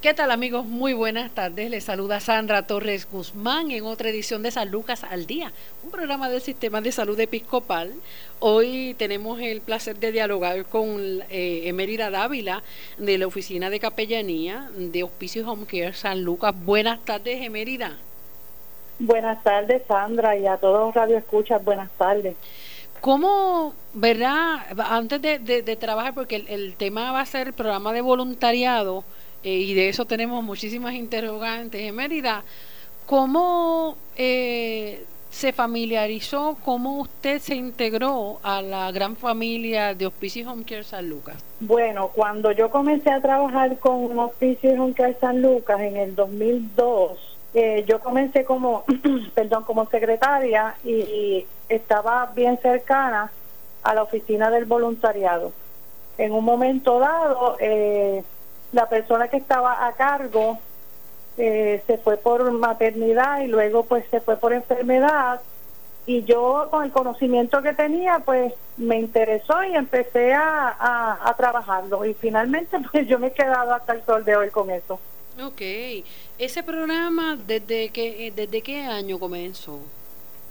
[0.00, 0.64] ¿Qué tal amigos?
[0.64, 1.68] Muy buenas tardes.
[1.68, 5.52] Les saluda Sandra Torres Guzmán en otra edición de San Lucas al Día,
[5.84, 7.92] un programa del Sistema de Salud Episcopal.
[8.38, 12.62] Hoy tenemos el placer de dialogar con eh, Emerida Dávila
[12.96, 16.54] de la Oficina de Capellanía de Hospicio Home Care San Lucas.
[16.64, 17.98] Buenas tardes, Emerida.
[18.98, 22.36] Buenas tardes, Sandra, y a todos los radioescuchas, buenas tardes.
[23.02, 28.00] ¿Cómo, verdad, antes de, trabajar, porque el, el tema va a ser el programa de
[28.00, 29.04] voluntariado,
[29.42, 32.42] eh, y de eso tenemos muchísimas interrogantes en Mérida.
[33.06, 40.64] ¿Cómo eh, se familiarizó, cómo usted se integró a la gran familia de Hospicio Home
[40.64, 41.36] Care San Lucas?
[41.60, 47.38] Bueno, cuando yo comencé a trabajar con Hospicio Home Care San Lucas en el 2002,
[47.54, 48.84] eh, yo comencé como,
[49.34, 53.30] perdón, como secretaria y estaba bien cercana
[53.82, 55.52] a la oficina del voluntariado.
[56.18, 58.22] En un momento dado, eh,
[58.72, 60.58] la persona que estaba a cargo
[61.36, 65.40] eh, se fue por maternidad y luego pues se fue por enfermedad
[66.06, 72.04] y yo con el conocimiento que tenía pues me interesó y empecé a, a, trabajarlo
[72.04, 74.98] y finalmente pues yo me he quedado hasta el sol de hoy con eso.
[75.42, 75.62] Ok,
[76.38, 79.80] ese programa desde qué, desde qué año comenzó?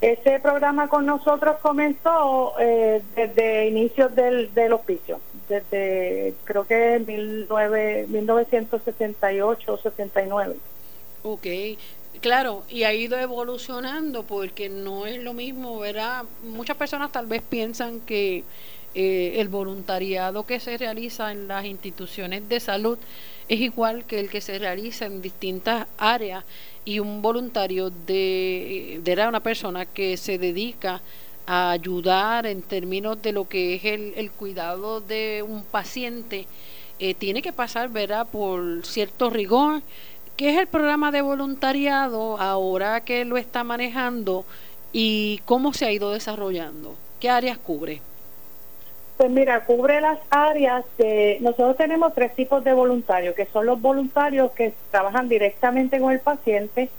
[0.02, 5.19] Ese programa con nosotros comenzó eh, desde inicios del, del hospicio
[5.50, 10.55] desde creo que en 1968 o 69.
[11.23, 11.47] Ok,
[12.22, 16.23] claro, y ha ido evolucionando porque no es lo mismo, ¿verdad?
[16.44, 18.44] Muchas personas tal vez piensan que
[18.95, 22.97] eh, el voluntariado que se realiza en las instituciones de salud
[23.47, 26.44] es igual que el que se realiza en distintas áreas
[26.86, 31.02] y un voluntario de, una persona que se dedica
[31.50, 36.45] ayudar en términos de lo que es el, el cuidado de un paciente,
[37.00, 38.28] eh, tiene que pasar ¿verdad?
[38.31, 39.81] por cierto rigor.
[40.38, 44.45] ¿Qué es el programa de voluntariado ahora que lo está manejando
[44.94, 46.95] y cómo se ha ido desarrollando?
[47.20, 48.02] ¿Qué áreas cubre?
[49.17, 51.39] Pues mira, cubre las áreas de...
[51.42, 56.20] Nosotros tenemos tres tipos de voluntarios, que son los voluntarios que trabajan directamente con el
[56.20, 56.89] paciente,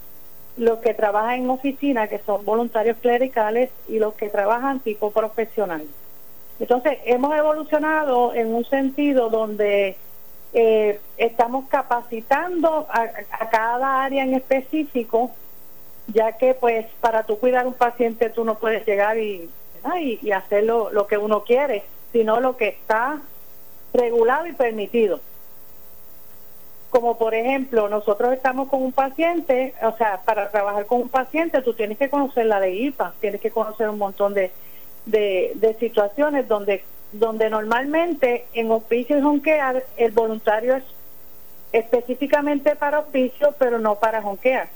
[0.60, 5.82] los que trabajan en oficina, que son voluntarios clericales, y los que trabajan tipo profesional.
[6.59, 9.97] Entonces, hemos evolucionado en un sentido donde
[10.53, 13.09] eh, estamos capacitando a,
[13.50, 15.31] cada área en específico,
[16.09, 19.48] ya que pues para tú cuidar un paciente tú no puedes llegar y,
[20.22, 23.22] y, hacer lo que uno quiere, sino lo que está
[23.94, 25.21] regulado y permitido
[26.91, 31.62] como por ejemplo, nosotros estamos con un paciente, o sea, para trabajar con un paciente
[31.62, 34.51] tú tienes que conocer la de IPA, tienes que conocer un montón de,
[35.06, 40.84] de, situaciones donde donde normalmente en hospicio y honquear el voluntario es
[41.73, 44.69] específicamente para hospicio, pero no para honquear.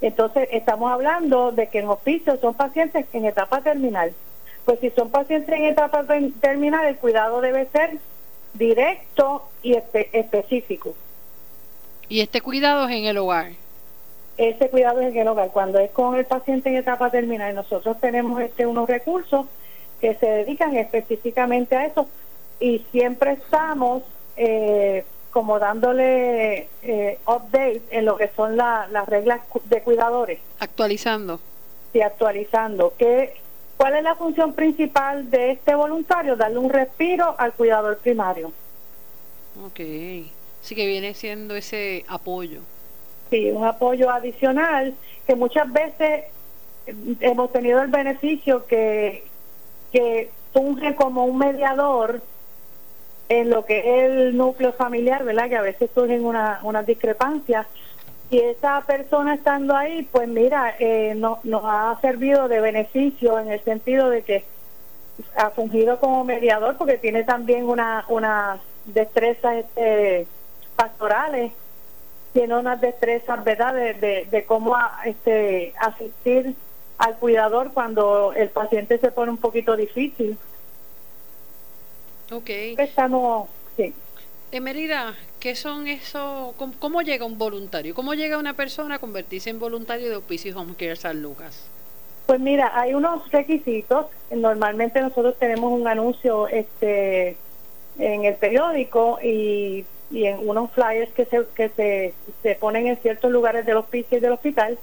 [0.00, 4.12] Entonces, estamos hablando de que en hospicio son pacientes en etapa terminal.
[4.64, 6.04] Pues si son pacientes en etapa
[6.40, 7.98] terminal, el cuidado debe ser
[8.54, 10.94] directo y específico.
[12.08, 13.52] ¿Y este cuidado es en el hogar?
[14.36, 15.50] Este cuidado es en el hogar.
[15.50, 19.46] Cuando es con el paciente en etapa terminal, nosotros tenemos este unos recursos
[20.00, 22.06] que se dedican específicamente a eso
[22.60, 24.02] y siempre estamos
[24.36, 30.40] eh, como dándole eh, update en lo que son las reglas de cuidadores.
[30.60, 31.40] Actualizando.
[31.92, 32.94] Sí, actualizando.
[32.98, 33.34] ¿Qué,
[33.76, 36.36] ¿Cuál es la función principal de este voluntario?
[36.36, 38.52] Darle un respiro al cuidador primario.
[39.64, 39.80] Ok.
[40.66, 42.60] Sí que viene siendo ese apoyo.
[43.30, 44.94] Sí, un apoyo adicional
[45.24, 46.24] que muchas veces
[47.20, 49.22] hemos tenido el beneficio que,
[49.92, 52.20] que funge como un mediador
[53.28, 55.48] en lo que es el núcleo familiar, ¿verdad?
[55.48, 57.68] Que a veces surgen unas una discrepancias.
[58.28, 63.52] Y esa persona estando ahí, pues mira, eh, no, nos ha servido de beneficio en
[63.52, 64.44] el sentido de que
[65.36, 70.26] ha fungido como mediador porque tiene también una, una destreza este,
[70.76, 71.52] pastorales
[72.32, 76.54] tiene unas destrezas, ¿verdad?, de, de, cómo este, asistir
[76.98, 80.36] al cuidador cuando el paciente se pone un poquito difícil.
[82.30, 82.50] Ok.
[82.76, 83.94] Estamos, sí.
[84.52, 86.54] Emerida, ¿qué son eso?
[86.78, 87.94] ¿Cómo, llega un voluntario?
[87.94, 91.66] ¿Cómo llega una persona a convertirse en voluntario de Hospicio Home Care San Lucas?
[92.26, 94.06] Pues mira, hay unos requisitos.
[94.30, 97.36] Normalmente nosotros tenemos un anuncio este
[97.98, 102.96] en el periódico y y en unos flyers que se, que se, se ponen en
[102.98, 104.78] ciertos lugares del hospicio y del hospital.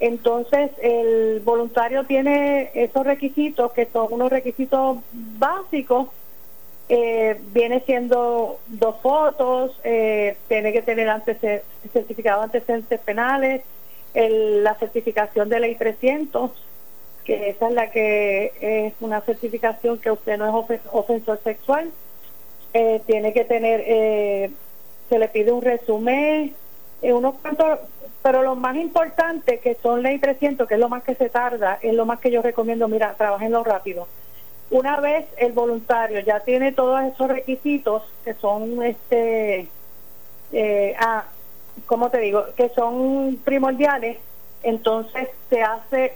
[0.00, 6.08] Entonces, el voluntario tiene esos requisitos que son unos requisitos básicos
[6.94, 13.62] eh, viene siendo dos fotos, eh, tiene que tener antecedentes, certificado de antecedentes penales,
[14.14, 16.50] la certificación de ley 300,
[17.24, 21.90] que esa es la que es una certificación que usted no es ofensor sexual.
[22.74, 24.50] Eh, tiene que tener,
[25.08, 26.54] se le pide un resumen,
[27.02, 27.80] unos cuantos,
[28.22, 31.78] pero lo más importante que son ley 300, que es lo más que se tarda,
[31.82, 34.06] es lo más que yo recomiendo, mira, trabajenlo rápido
[34.72, 39.68] una vez el voluntario ya tiene todos esos requisitos que son, este,
[40.50, 41.24] eh, ah,
[41.86, 42.46] ¿cómo te digo?
[42.56, 44.16] Que son primordiales,
[44.62, 46.14] entonces se hace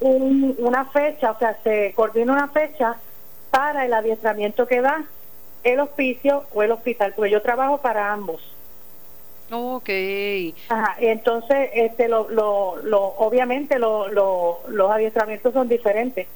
[0.00, 2.96] una fecha, o sea, se coordina una fecha
[3.50, 5.04] para el adiestramiento que da
[5.64, 8.40] el hospicio o el hospital, porque yo trabajo para ambos.
[9.50, 9.88] Ok.
[10.68, 16.26] Ajá, entonces, este, lo, lo, lo, obviamente lo, los adiestramientos son diferentes.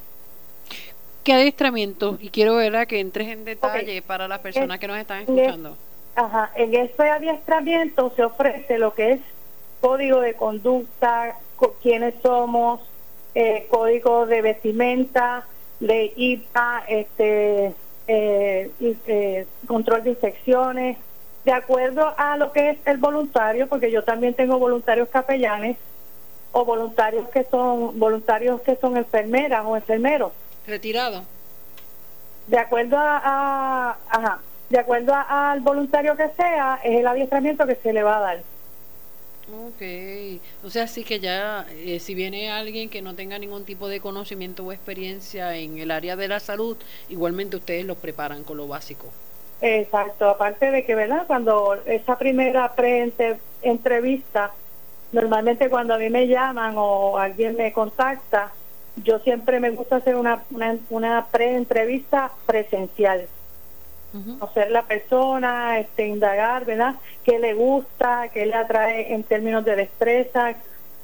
[1.22, 2.19] ¿Qué adiestramiento?
[2.20, 5.76] Y quiero ver que entres en detalle para las personas que nos están escuchando.
[6.14, 9.20] Ajá, en ese adiestramiento se ofrece lo que es
[9.80, 11.36] código de conducta,
[11.80, 12.80] quiénes somos,
[13.34, 15.46] eh, código de vestimenta,
[15.80, 17.74] de IPA, este,
[18.06, 20.99] eh, eh, control de infecciones,
[21.44, 25.76] de acuerdo a lo que es el voluntario, porque yo también tengo voluntarios capellanes
[26.52, 30.32] o voluntarios que son voluntarios que son enfermeras o enfermeros
[30.66, 31.25] retirado.
[32.46, 37.93] De acuerdo a, ajá, de acuerdo al voluntario que sea, es el adiestramiento que se
[37.93, 38.43] le va a dar.
[39.49, 39.83] Ok,
[40.62, 44.00] o sea, sí que ya, eh, si viene alguien que no tenga ningún tipo de
[44.00, 46.77] conocimiento o experiencia en el área de la salud,
[47.09, 49.09] igualmente ustedes los preparan con lo básico.
[49.61, 51.27] Exacto, aparte de que, ¿verdad?
[51.27, 54.53] Cuando esa primera pre-entrevista,
[55.11, 58.53] normalmente cuando a mí me llaman o alguien me contacta,
[58.97, 63.29] yo siempre me gusta hacer una, una, una pre-entrevista presencial.
[64.12, 66.97] Conocer la persona, este, indagar, ¿verdad?
[67.25, 68.29] ¿Qué le gusta?
[68.29, 70.55] ¿Qué le atrae en términos de destreza?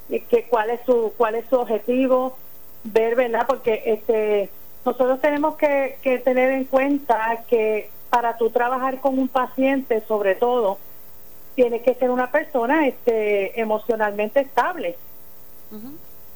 [0.07, 2.37] Que, ¿Cuál es su cuál es su objetivo?
[2.83, 3.45] Ver, ¿verdad?
[3.47, 4.49] Porque este
[4.85, 10.35] nosotros tenemos que, que tener en cuenta que para tú trabajar con un paciente, sobre
[10.35, 10.77] todo,
[11.55, 14.95] tiene que ser una persona este, emocionalmente estable.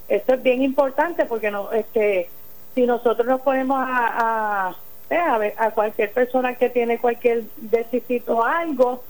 [0.08, 2.30] Esto es bien importante porque no, este,
[2.76, 4.76] si nosotros nos ponemos a, a,
[5.10, 9.04] eh, a, ver, a cualquier persona que tiene cualquier déficit o algo,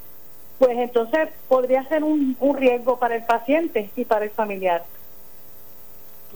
[0.59, 4.83] pues entonces podría ser un, un riesgo para el paciente y para el familiar.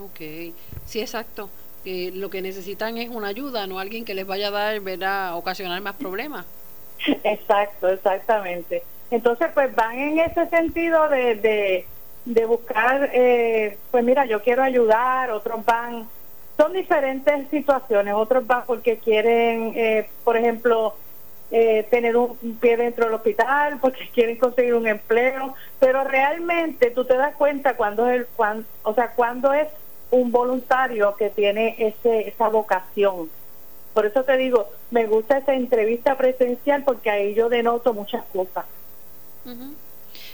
[0.03, 0.53] Ok,
[0.85, 1.49] sí, exacto.
[1.83, 5.35] que lo que necesitan es una ayuda, no alguien que les vaya a dar, ¿verdad?
[5.35, 6.45] ocasionar más problemas.
[7.23, 8.83] Exacto, exactamente.
[9.11, 11.85] Entonces, pues van en ese sentido de, de
[12.27, 16.07] de buscar, eh, pues mira, yo quiero ayudar, otros van,
[16.57, 20.95] son diferentes situaciones, otros van porque quieren, eh, por ejemplo,
[21.51, 27.05] eh, tener un, pie dentro del hospital, porque quieren conseguir un empleo, pero realmente tú
[27.05, 29.67] te das cuenta cuando es el, cuando, o sea, cuando es
[30.09, 33.29] un voluntario que tiene ese, esa vocación.
[33.93, 38.65] Por eso te digo, me gusta esa entrevista presencial porque ahí yo denoto muchas cosas.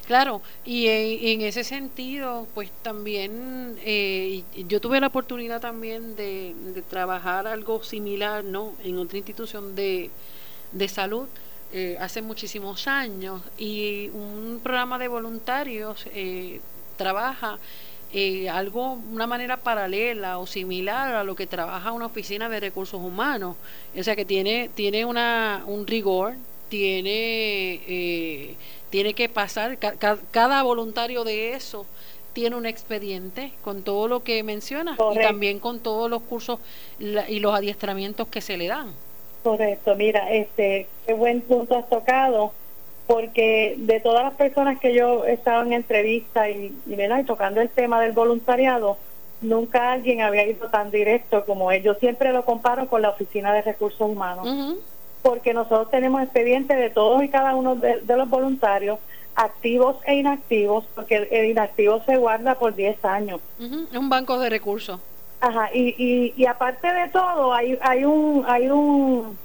[0.06, 6.54] Claro, y en, ese sentido, pues también eh, yo tuve la oportunidad también de,
[6.90, 8.74] trabajar algo similar, ¿no?
[8.84, 10.10] En otra institución de,
[10.74, 11.28] de salud
[11.72, 16.60] eh, hace muchísimos años y un programa de voluntarios eh,
[16.98, 17.60] trabaja
[18.52, 23.56] algo, una manera paralela o similar a lo que trabaja una oficina de recursos humanos,
[23.98, 26.36] o sea que tiene tiene una un rigor,
[26.70, 28.56] tiene
[28.94, 29.80] tiene que pasar,
[30.30, 31.88] cada voluntario de eso
[32.34, 36.60] tiene un expediente con todo lo que menciona y también con todos los cursos
[37.00, 38.92] y los adiestramientos que se le dan.
[39.42, 42.54] Correcto, mira, este, qué buen punto has tocado,
[43.08, 47.70] porque de todas las personas que yo he estado en entrevista y, y, tocando el
[47.70, 49.00] tema del voluntariado,
[49.42, 51.82] nunca alguien había ido tan directo como él.
[51.82, 54.78] Yo siempre lo comparo con la Oficina de Recursos Humanos
[55.24, 59.00] porque nosotros tenemos expedientes de todos y cada uno de, los voluntarios,
[59.36, 63.40] activos e inactivos, porque el, inactivo se guarda por 10 años.
[63.58, 65.00] Es un banco de recursos.
[65.40, 69.38] Ajá, y, y, aparte de todo, hay, hay un hay un,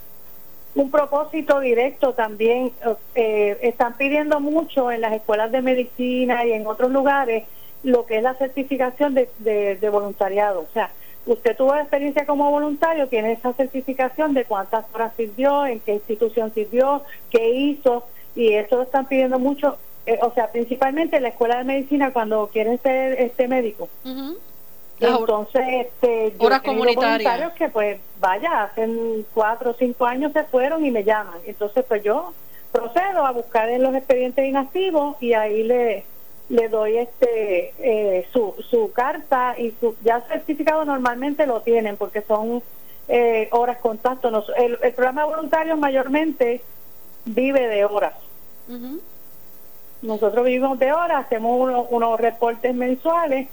[0.74, 2.72] un propósito directo también.
[3.14, 7.44] Eh, están pidiendo mucho en las escuelas de medicina y en otros lugares
[7.84, 9.28] lo que es la certificación de,
[9.80, 10.60] de voluntariado.
[10.60, 10.90] O sea,
[11.28, 16.52] usted tuvo experiencia como voluntario, tiene esa certificación de cuántas horas sirvió, en qué institución
[16.54, 18.04] sirvió, qué hizo,
[18.34, 22.12] y eso lo están pidiendo mucho, eh, o sea, principalmente en la escuela de medicina
[22.12, 23.88] cuando quieren ser este médico.
[25.00, 27.52] Entonces, este, yo horas comunitarias.
[27.52, 28.88] que pues vaya, hace
[29.32, 31.38] cuatro o cinco años se fueron y me llaman.
[31.46, 32.32] Entonces, pues yo
[32.72, 36.04] procedo a buscar en los expedientes inactivos y ahí le
[36.48, 42.22] le doy este eh, su, su carta y su ya certificado normalmente lo tienen porque
[42.22, 42.62] son
[43.08, 44.28] eh, horas contacto.
[44.56, 46.62] el, el, programa de voluntarios mayormente
[47.24, 48.14] vive de horas.
[50.02, 53.48] Nosotros vivimos de horas, hacemos unos reportes mensuales,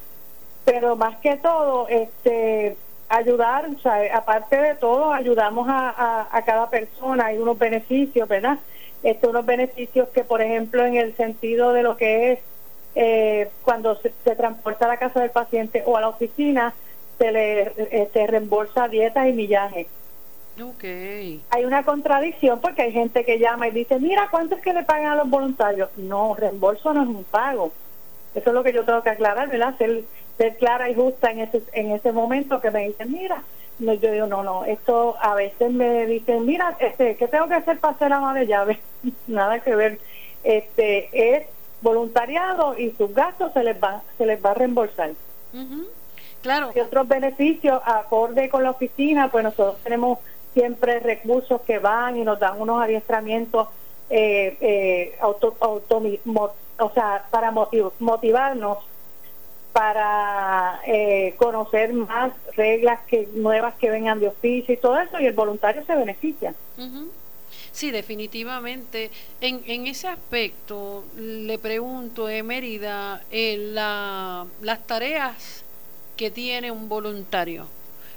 [0.63, 6.69] pero más que todo, este ayudar, o sea, aparte de todo, ayudamos a, a, cada
[6.69, 8.57] persona, hay unos beneficios, ¿verdad?
[9.03, 12.39] Este, unos beneficios que, por ejemplo, en el sentido de lo que es
[12.95, 16.73] eh, cuando se, transporta a la casa del paciente o a la oficina,
[17.17, 19.87] se le este, reembolsa dietas y millaje.
[20.61, 21.41] Okay.
[21.49, 24.83] Hay una contradicción porque hay gente que llama y dice, mira, ¿cuánto es que le
[24.83, 25.89] pagan a los voluntarios?
[25.97, 27.73] No, reembolso no es un pago.
[28.33, 29.77] Eso es lo que yo tengo que aclarar, ¿verdad?
[29.77, 30.03] Ser,
[30.37, 33.43] ser clara y justa en ese, en ese momento que me dicen, mira,
[33.79, 37.55] no, yo digo, no, no, esto a veces me dicen, mira, este, ¿qué tengo que
[37.55, 38.79] hacer para hacer ama de llave?
[39.27, 39.99] Nada que ver.
[40.43, 41.47] Este, es
[41.86, 45.12] voluntariado y sus gastos se les va, se les va a reembolsar.
[46.42, 46.72] Claro.
[46.75, 50.20] Y otros beneficios acorde con la oficina, pues nosotros tenemos
[50.54, 53.68] siempre recursos que van y nos dan unos adiestramientos
[54.10, 58.80] eh, eh, auto, o sea, para motivarnos
[59.75, 65.25] para eh, conocer más reglas que nuevas que vengan de oficio y todo eso y
[65.25, 66.54] el voluntario se beneficia.
[67.75, 69.12] Sí, definitivamente.
[69.41, 75.65] En, en ese aspecto, le pregunto, Mérida, eh, la, las tareas
[76.15, 77.67] que tiene un voluntario.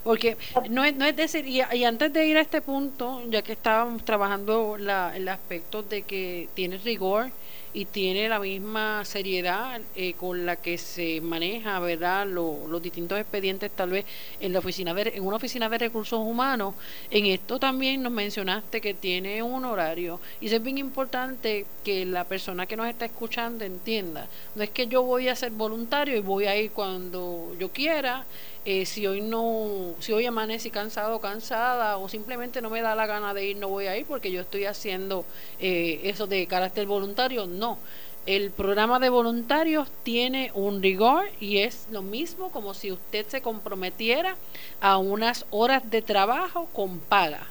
[0.05, 0.37] Porque
[0.71, 4.05] no es, no es decir, y, antes de ir a este punto, ya que estábamos
[4.05, 7.33] trabajando la, el aspecto de que tiene rigor,
[7.79, 13.71] y tiene la misma seriedad eh, con la que se maneja verdad los distintos expedientes
[13.71, 14.05] tal vez
[14.41, 16.75] en la oficina de, en una oficina de recursos humanos.
[17.09, 22.25] En esto también nos mencionaste que tiene un horario y es bien importante que la
[22.25, 24.27] persona que nos está escuchando entienda.
[24.57, 28.27] No es que yo voy a ser voluntario y voy a ir cuando yo quiera
[28.71, 32.95] eh, si hoy no, si hoy amanecí cansado o cansada o simplemente no me da
[32.95, 35.25] la gana de ir, no voy a ir porque yo estoy haciendo
[35.59, 37.79] eh, eso de carácter voluntario, no.
[38.27, 43.41] El programa de voluntarios tiene un rigor y es lo mismo como si usted se
[43.41, 44.37] comprometiera
[44.83, 47.47] a unas horas de trabajo con paga.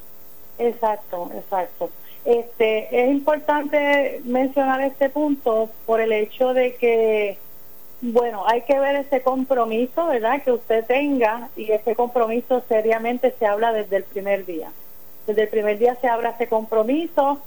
[0.60, 1.90] Exacto, exacto.
[2.26, 7.40] Este, es importante mencionar este punto por el hecho de que
[8.02, 10.44] bueno, hay que ver ese compromiso, ¿verdad?
[10.44, 14.72] Que usted tenga y ese compromiso seriamente se habla desde el primer día.
[15.26, 17.42] Desde el primer día se habla ese compromiso.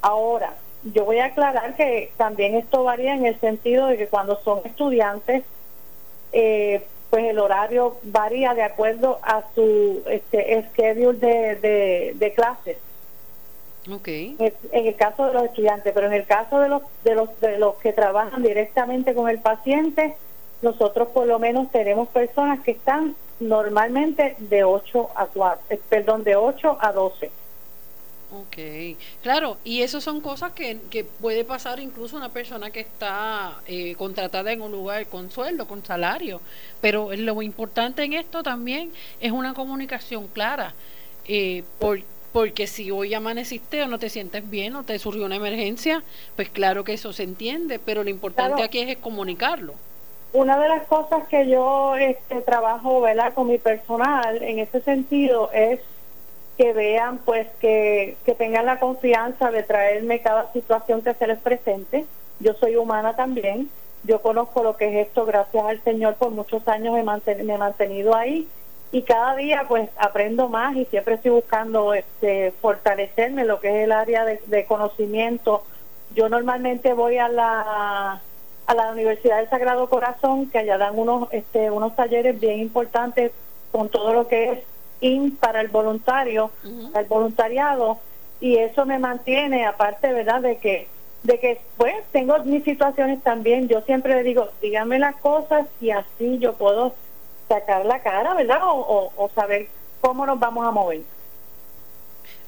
[0.00, 0.54] Ahora,
[0.84, 4.60] yo voy a aclarar que también esto varía en el sentido de que cuando son
[4.64, 5.42] estudiantes,
[6.32, 12.76] eh, pues el horario varía de acuerdo a su este, schedule de, de, de clases.
[13.90, 14.36] Okay.
[14.38, 17.58] En el caso de los estudiantes, pero en el caso de los, de los de
[17.58, 20.16] los que trabajan directamente con el paciente,
[20.62, 26.24] nosotros por lo menos tenemos personas que están normalmente de 8 a 4, eh, perdón,
[26.24, 27.30] de 8 a 12.
[28.32, 33.60] Ok, claro, y eso son cosas que, que puede pasar incluso una persona que está
[33.66, 36.40] eh, contratada en un lugar con sueldo, con salario,
[36.80, 40.74] pero lo importante en esto también es una comunicación clara,
[41.26, 42.00] eh, por,
[42.34, 46.02] porque si hoy amaneciste o no te sientes bien o te surgió una emergencia,
[46.34, 49.74] pues claro que eso se entiende, pero lo importante aquí es, comunicarlo.
[50.32, 53.34] Una de las cosas que yo este, trabajo ¿verdad?
[53.34, 55.78] con mi personal en ese sentido es
[56.58, 61.38] que vean pues que, que tengan la confianza de traerme cada situación que se les
[61.38, 62.04] presente.
[62.40, 63.70] Yo soy humana también,
[64.02, 67.04] yo conozco lo que es esto, gracias al Señor por muchos años me,
[67.44, 68.48] me he mantenido ahí
[68.94, 73.84] y cada día pues aprendo más y siempre estoy buscando este fortalecerme lo que es
[73.86, 75.64] el área de, conocimiento.
[76.14, 78.22] Yo normalmente voy a la
[78.66, 83.32] a la Universidad del Sagrado Corazón que allá dan unos este unos talleres bien importantes
[83.72, 84.58] con todo lo que es
[85.00, 86.52] IN para el voluntario
[86.94, 87.98] el voluntariado
[88.40, 90.86] y eso me mantiene aparte verdad de que
[91.24, 93.66] de que pues tengo mis situaciones también.
[93.66, 96.94] Yo siempre le digo díganme las cosas y así yo puedo
[97.48, 98.60] sacar la cara, ¿verdad?
[98.62, 99.68] O, saber
[100.00, 101.02] cómo nos vamos a mover.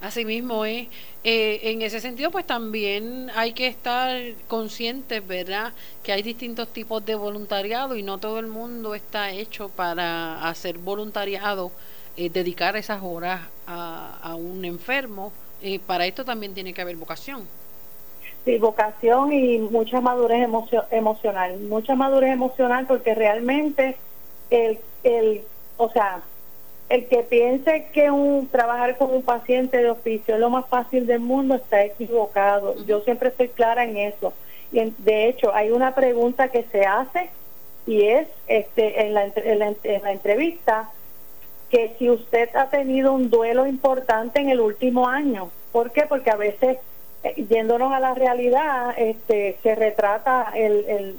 [0.00, 0.88] Así mismo es.
[1.24, 5.72] Eh, en ese sentido, pues también hay que estar conscientes, ¿verdad?
[6.02, 10.78] Que hay distintos tipos de voluntariado y no todo el mundo está hecho para hacer
[10.78, 11.72] voluntariado,
[12.16, 15.32] eh, dedicar esas horas a, un enfermo.
[15.62, 17.48] Eh, para esto también tiene que haber vocación.
[18.44, 20.46] Sí, vocación y mucha madurez
[20.92, 21.58] emocional.
[21.58, 23.96] Mucha madurez emocional porque realmente
[24.50, 25.42] el, el,
[25.76, 26.22] o sea,
[26.88, 31.06] el que piense que un trabajar con un paciente de oficio es lo más fácil
[31.06, 32.76] del mundo está equivocado.
[32.84, 34.32] Yo siempre estoy clara en eso.
[34.72, 37.30] Y de hecho, hay una pregunta que se hace
[37.86, 40.90] y es este en la, en la, en la entrevista
[41.70, 45.50] que si usted ha tenido un duelo importante en el último año.
[45.72, 46.02] ¿Por qué?
[46.08, 46.78] Porque a veces,
[47.24, 51.16] eh, yéndonos a la realidad, este, se retrata el, el,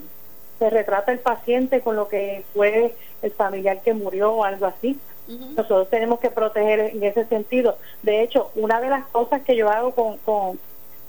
[0.60, 5.00] se retrata el paciente con lo que fue el familiar que murió o algo así.
[5.28, 7.78] Nosotros tenemos que proteger en ese sentido.
[8.02, 10.58] De hecho, una de las cosas que yo hago con, con,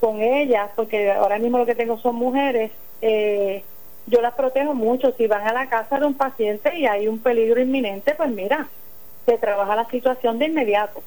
[0.01, 3.63] con ellas, porque ahora mismo lo que tengo son mujeres, eh,
[4.07, 5.13] yo las protejo mucho.
[5.13, 8.69] Si van a la casa de un paciente y hay un peligro inminente, pues mira,
[9.25, 11.03] se trabaja la situación de inmediato.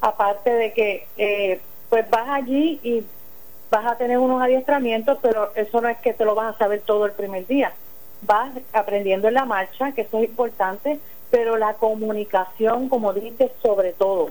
[0.00, 3.04] Aparte de que, eh, pues vas allí y
[3.70, 6.80] vas a tener unos adiestramientos, pero eso no es que te lo vas a saber
[6.80, 7.72] todo el primer día.
[8.22, 11.00] Vas aprendiendo en la marcha, que eso es importante,
[11.30, 14.30] pero la comunicación, como dices, sobre todo.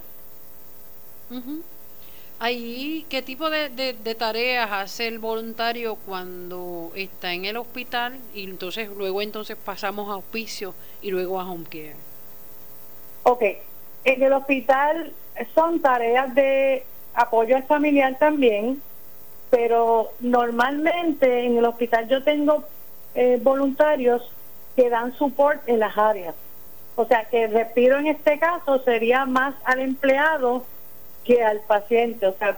[2.40, 8.44] Ahí, ¿qué tipo de, de, tareas hace el voluntario cuando está en el hospital y
[8.44, 11.96] entonces luego entonces pasamos a auspicio y luego a home care?
[13.24, 13.44] Ok,
[14.04, 15.14] en el hospital
[15.54, 16.84] son tareas de
[17.14, 18.82] apoyo al familiar también,
[19.52, 22.64] pero normalmente en el hospital yo tengo
[23.16, 24.32] eh, voluntarios
[24.76, 26.36] que dan support en las áreas.
[26.96, 30.66] O sea que respiro en este caso sería más al empleado
[31.24, 32.28] que al paciente.
[32.28, 32.58] O sea,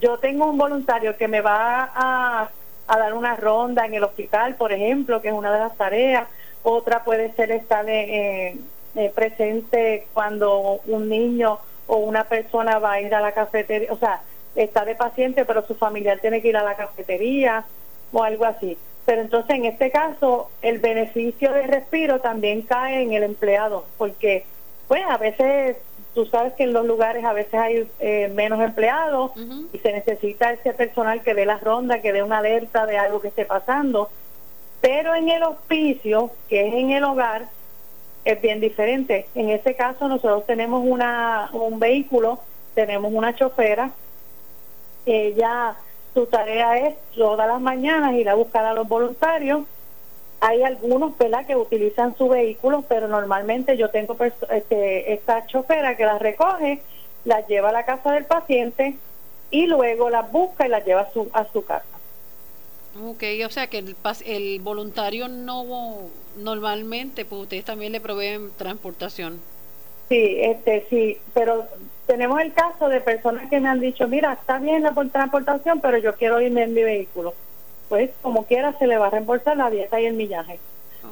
[0.00, 2.50] yo tengo un voluntario que me va a,
[2.86, 6.28] dar una ronda en el hospital, por ejemplo, que es una de las tareas.
[6.62, 8.56] Otra puede ser estar eh,
[8.94, 13.92] eh, presente cuando un niño o una persona va a ir a la cafetería.
[13.92, 14.22] O sea,
[14.54, 17.64] está de paciente, pero su familiar tiene que ir a la cafetería
[18.12, 18.78] o algo así.
[19.06, 24.44] Pero entonces en este caso el beneficio de respiro también cae en el empleado, porque
[24.88, 25.76] pues a veces
[26.14, 29.32] tú sabes que en los lugares a veces hay eh, menos empleados
[29.72, 33.20] y se necesita ese personal que dé las rondas, que dé una alerta de algo
[33.20, 34.08] que esté pasando.
[34.80, 37.48] Pero en el hospicio, que es en el hogar,
[38.24, 39.26] es bien diferente.
[39.34, 42.38] En ese caso nosotros tenemos una, un vehículo,
[42.74, 43.90] tenemos una chofera,
[45.04, 45.74] ella
[46.14, 49.64] su tarea es todas las mañanas ir a buscar a los voluntarios.
[50.40, 51.46] Hay algunos ¿verdad?
[51.46, 54.16] que utilizan su vehículo, pero normalmente yo tengo
[54.50, 56.80] este, esta chofera que las recoge,
[57.24, 58.96] las lleva a la casa del paciente
[59.50, 61.84] y luego las busca y las lleva a su, a su casa.
[63.02, 63.96] Ok, o sea que el,
[64.26, 65.64] el voluntario no
[66.36, 69.40] normalmente, pues ustedes también le proveen transportación.
[70.08, 71.66] Sí, este, sí, pero
[72.06, 75.96] tenemos el caso de personas que me han dicho, mira, está bien la transportación, pero
[75.98, 77.34] yo quiero irme en mi vehículo.
[77.88, 80.58] Pues como quiera se le va a reembolsar la dieta y el millaje.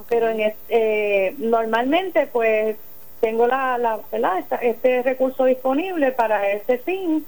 [0.09, 2.77] Pero en eh, normalmente pues
[3.21, 7.25] tengo la, la este recurso disponible para ese fin.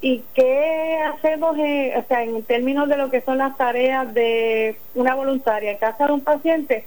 [0.00, 4.76] ¿Y qué hacemos eh, o sea, en términos de lo que son las tareas de
[4.94, 6.84] una voluntaria en casa de un paciente?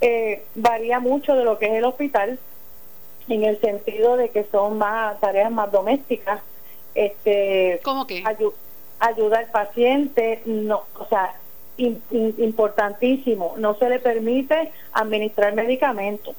[0.00, 2.38] Eh, varía mucho de lo que es el hospital
[3.28, 6.40] en el sentido de que son más tareas más domésticas.
[6.94, 8.24] Este, ¿Cómo que?
[9.00, 11.34] ayuda al paciente, no, o sea,
[11.78, 16.36] importantísimo, no se le permite administrar medicamentos.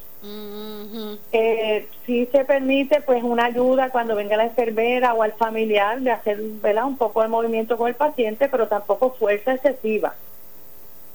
[1.31, 6.11] eh, sí se permite pues una ayuda cuando venga la enfermera o al familiar de
[6.11, 6.85] hacer ¿verdad?
[6.85, 10.13] un poco de movimiento con el paciente, pero tampoco fuerza excesiva.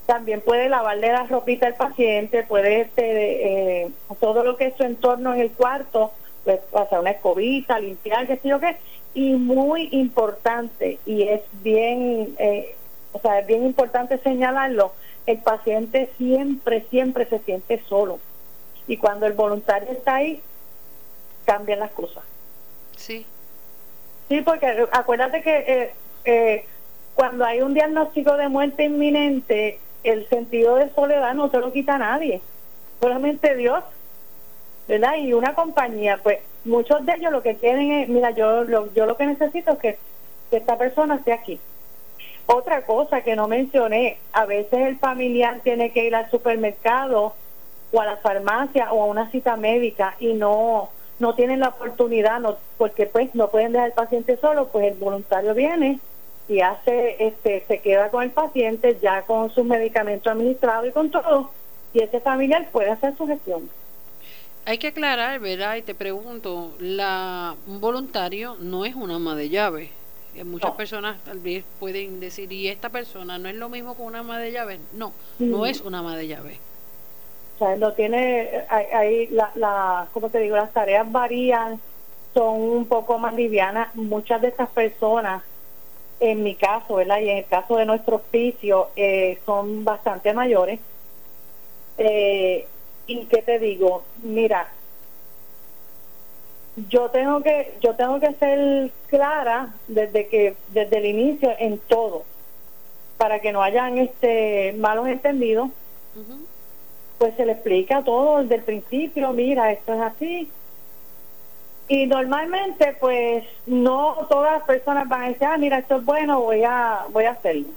[0.06, 3.90] También puede lavarle la ropita al paciente, puede este, eh,
[4.20, 6.12] todo lo que es su entorno en el cuarto,
[6.44, 8.76] pues pasar una escobita, limpiar, qué sé yo qué.
[9.14, 12.76] Y muy importante, y es bien, eh,
[13.12, 14.92] o sea, es bien importante señalarlo,
[15.26, 18.20] el paciente siempre, siempre se siente solo.
[18.86, 20.40] Y cuando el voluntario está ahí,
[21.44, 22.22] cambian las cosas.
[22.96, 23.26] Sí.
[24.28, 26.64] Sí, porque acuérdate que eh, eh,
[27.14, 31.94] cuando hay un diagnóstico de muerte inminente, el sentido de soledad no se lo quita
[31.94, 32.40] a nadie,
[33.00, 33.82] solamente Dios,
[34.88, 35.16] ¿verdad?
[35.16, 39.06] Y una compañía, pues muchos de ellos lo que quieren es, mira, yo lo, yo
[39.06, 39.98] lo que necesito es que,
[40.52, 41.58] esta persona esté aquí.
[42.46, 47.34] Otra cosa que no mencioné, a veces el familiar tiene que ir al supermercado
[47.92, 52.40] o a la farmacia o a una cita médica y no no tienen la oportunidad,
[52.40, 55.98] no, porque pues no pueden dejar al paciente solo, pues el voluntario viene
[56.48, 61.10] y hace, este, se queda con el paciente ya con sus medicamentos administrados y con
[61.10, 61.50] todo,
[61.92, 63.68] y ese familiar puede hacer su gestión.
[64.64, 65.76] Hay que aclarar, ¿verdad?
[65.76, 69.90] Y te pregunto, la, un voluntario no es una ama de llave.
[70.44, 74.18] Muchas personas tal vez pueden decir, ¿y esta persona no es lo mismo que una
[74.18, 74.78] ama de llave?
[74.92, 76.58] No, no es una ama de llave.
[77.54, 81.80] O sea, no tiene, hay, la, la, como te digo, las tareas varían,
[82.34, 83.94] son un poco más livianas.
[83.94, 85.42] Muchas de estas personas,
[86.20, 87.20] en mi caso, ¿verdad?
[87.20, 90.80] Y en el caso de nuestro oficio, eh, son bastante mayores.
[91.98, 92.66] Eh,
[93.06, 94.68] y qué te digo, mira,
[96.88, 102.24] yo tengo que yo tengo que ser clara desde que desde el inicio en todo
[103.16, 105.70] para que no hayan este malos entendidos
[107.18, 110.50] pues se le explica todo desde el principio mira esto es así
[111.88, 116.40] y normalmente pues no todas las personas van a decir ah mira esto es bueno
[116.40, 117.68] voy a voy a hacerlo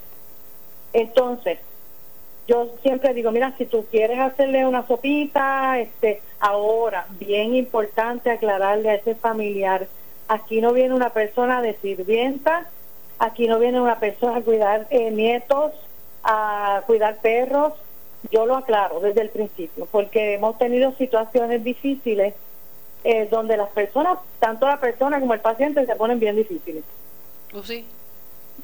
[0.94, 1.60] entonces
[2.50, 8.90] yo siempre digo, mira, si tú quieres hacerle una sopita, este, ahora, bien importante aclararle
[8.90, 9.86] a ese familiar,
[10.28, 12.68] aquí no viene una persona de sirvienta,
[13.20, 15.74] aquí no viene una persona a cuidar eh, nietos,
[16.24, 17.74] a cuidar perros,
[18.32, 22.34] yo lo aclaro desde el principio, porque hemos tenido situaciones difíciles
[23.04, 26.84] eh, donde las personas, tanto la persona como el paciente, se ponen bien difíciles.
[27.54, 27.86] ¿Oh, sí?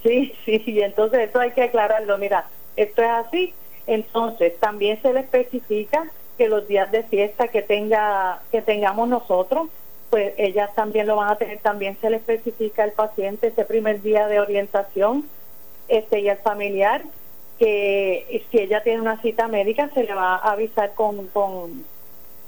[0.04, 2.46] Sí, sí, y entonces eso hay que aclararlo, mira,
[2.76, 3.54] esto es así,
[3.88, 9.70] entonces, también se le especifica que los días de fiesta que tenga que tengamos nosotros,
[10.10, 14.02] pues ellas también lo van a tener, también se le especifica al paciente ese primer
[14.02, 15.30] día de orientación
[15.88, 17.04] este y al familiar
[17.60, 21.86] que si ella tiene una cita médica se le va a avisar con, con,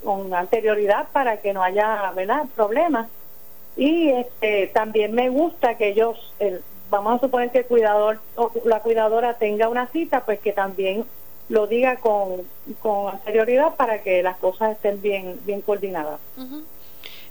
[0.03, 2.45] con anterioridad para que no haya ¿verdad?
[2.55, 3.07] problemas.
[3.75, 6.33] Y este, también me gusta que ellos,
[6.89, 11.05] vamos a suponer que el cuidador o la cuidadora tenga una cita, pues que también
[11.49, 12.41] lo diga con,
[12.81, 16.19] con anterioridad para que las cosas estén bien, bien coordinadas.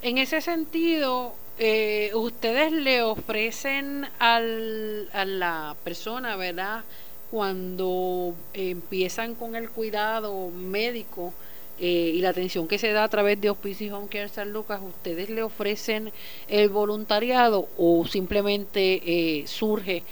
[0.02, 6.84] En ese sentido, eh, ustedes le ofrecen al, a la persona, ¿verdad?
[7.30, 11.34] Cuando empiezan con el cuidado médico
[11.78, 14.80] eh, y la atención que se da a través de Hospice Home Care San Lucas,
[14.82, 16.10] ¿ustedes le ofrecen
[16.48, 20.02] el voluntariado o simplemente eh, surge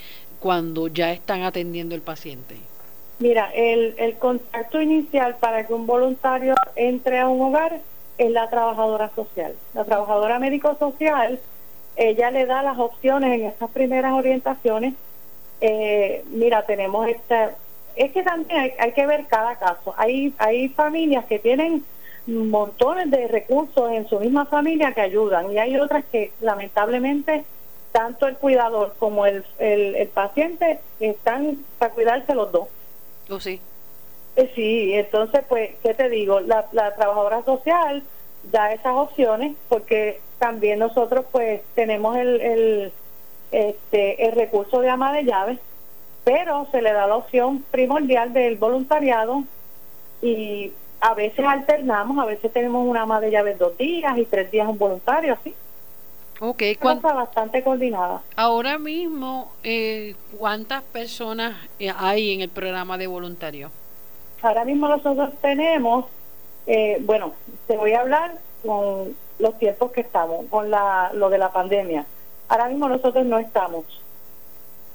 [0.41, 2.57] cuando ya están atendiendo el paciente?
[3.19, 7.81] Mira, el, contacto inicial para que un voluntario entre a un hogar
[8.19, 9.55] es la trabajadora social.
[9.73, 11.41] La trabajadora médico-social,
[11.97, 14.95] ella le da las opciones en estas primeras orientaciones.
[15.61, 17.55] Eh, mira, tenemos esta...
[17.97, 19.95] Es que también hay, que ver cada caso.
[19.97, 21.85] Hay, hay familias que tienen
[22.27, 27.45] montones de recursos en su misma familia que ayudan y hay otras que lamentablemente
[27.93, 32.69] tanto el cuidador como el, el, el paciente están para cuidarse los dos.
[33.31, 33.61] ¿O oh, sí?
[34.37, 36.41] Eh, sí, entonces, pues, ¿qué te digo?
[36.41, 38.03] La, la trabajadora social
[38.51, 42.93] da esas opciones porque también nosotros, pues, tenemos el, el,
[43.53, 45.59] este, el recurso de ama de llaves,
[46.25, 49.45] pero se le da la opción primordial del voluntariado
[50.23, 54.51] y a veces alternamos, a veces tenemos una ama de llaves dos días y tres
[54.51, 55.55] días un voluntario, así.
[56.41, 58.23] Ok, cosa bastante coordinada.
[58.35, 63.71] Ahora mismo, eh, ¿cuántas personas eh, hay en el programa de voluntarios?
[64.43, 66.07] Ahora mismo nosotros tenemos,
[66.67, 67.35] eh, bueno,
[67.67, 72.07] te voy a hablar con los tiempos que estamos, con la, lo de la pandemia.
[72.49, 73.85] Ahora mismo nosotros no estamos.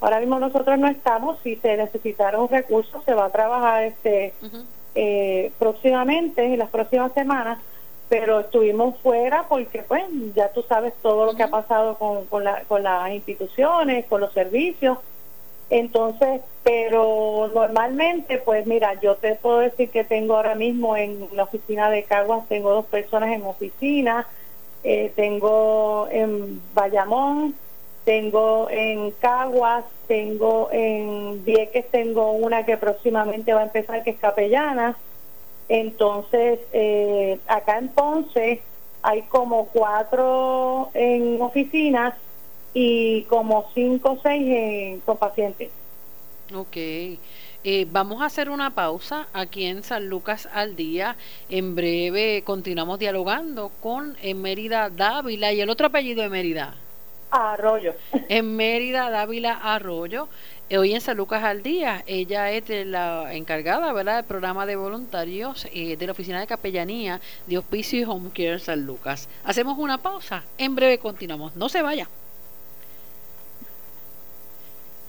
[0.02, 1.38] Ahora mismo nosotros no estamos.
[1.44, 4.34] Si se necesitaron recursos, se va a trabajar este
[5.58, 7.60] próximamente, en las próximas semanas
[8.10, 10.04] pero estuvimos fuera porque pues
[10.36, 14.20] ya tú sabes todo lo que ha pasado con, con, la, con las instituciones, con
[14.20, 14.98] los servicios.
[15.70, 21.44] Entonces, pero normalmente, pues mira, yo te puedo decir que tengo ahora mismo en la
[21.44, 24.26] oficina de Caguas, tengo dos personas en oficina,
[24.84, 27.54] eh, tengo en Bayamón,
[28.06, 34.20] tengo en Caguas, tengo en Vieques, tengo una que próximamente va a empezar, que es
[34.20, 34.98] capellana
[35.70, 38.62] entonces, eh, acá en Ponce
[39.04, 42.16] hay como cuatro en oficinas
[42.74, 45.70] y como cinco o seis con pacientes.
[46.54, 46.76] Ok.
[47.62, 51.16] Eh, vamos a hacer una pausa aquí en San Lucas al día.
[51.50, 56.74] En breve continuamos dialogando con Mérida Dávila y el otro apellido de Mérida.
[57.32, 57.96] Arroyo.
[58.28, 60.28] En Mérida Dávila Arroyo.
[60.70, 64.18] Eh, hoy en San Lucas al Día, ella es la encargada ¿verdad?
[64.18, 68.60] del programa de voluntarios eh, de la Oficina de Capellanía de Hospicio y Home Care
[68.60, 69.28] San Lucas.
[69.44, 72.08] Hacemos una pausa, en breve continuamos, no se vaya.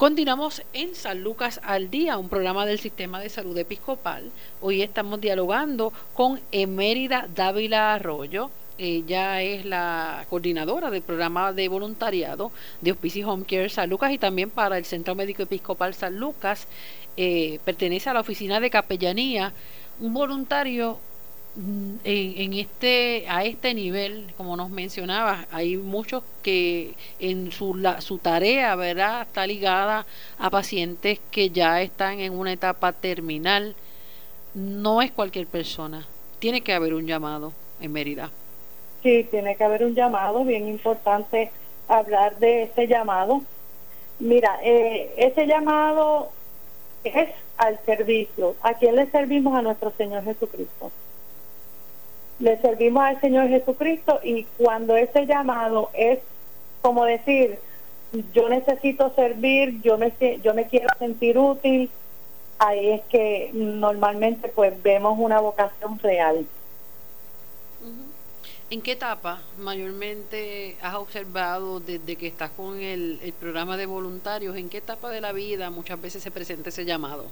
[0.01, 4.31] Continuamos en San Lucas al Día, un programa del Sistema de Salud Episcopal.
[4.59, 8.49] Hoy estamos dialogando con Emérida Dávila Arroyo,
[8.81, 14.17] ella es la coordinadora del programa de voluntariado de Hospice Home Care San Lucas y
[14.17, 16.67] también para el Centro Médico Episcopal San Lucas.
[17.15, 19.53] Eh, pertenece a la oficina de capellanía.
[19.99, 20.97] Un voluntario
[21.55, 28.17] mm, en, este a este nivel como nos mencionabas hay muchos que en su su
[28.17, 30.07] tarea verdad está ligada
[30.39, 33.75] a pacientes que ya están en una etapa terminal
[34.55, 36.07] no es cualquier persona
[36.39, 38.31] tiene que haber un llamado en Mérida
[39.03, 41.51] sí tiene que haber un llamado bien importante
[41.87, 43.41] hablar de ese llamado.
[44.19, 46.29] Mira eh, ese llamado
[47.03, 48.55] es al servicio.
[48.61, 50.91] A quién le servimos a nuestro Señor Jesucristo.
[52.39, 56.19] Le servimos al Señor Jesucristo y cuando ese llamado es
[56.81, 57.59] como decir,
[58.33, 60.11] yo necesito servir, yo me,
[60.43, 61.89] yo me quiero sentir útil,
[62.57, 66.45] ahí es que normalmente pues vemos una vocación real.
[68.71, 74.55] ¿En qué etapa mayormente has observado desde que estás con el, el programa de voluntarios?
[74.55, 77.25] ¿En qué etapa de la vida muchas veces se presenta ese llamado?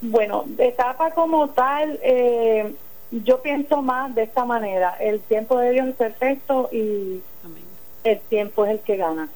[0.00, 2.74] Bueno, etapa como tal, eh,
[3.10, 7.20] yo pienso más de esta manera, el tiempo de Dios es perfecto y
[8.02, 9.28] el tiempo es el que gana,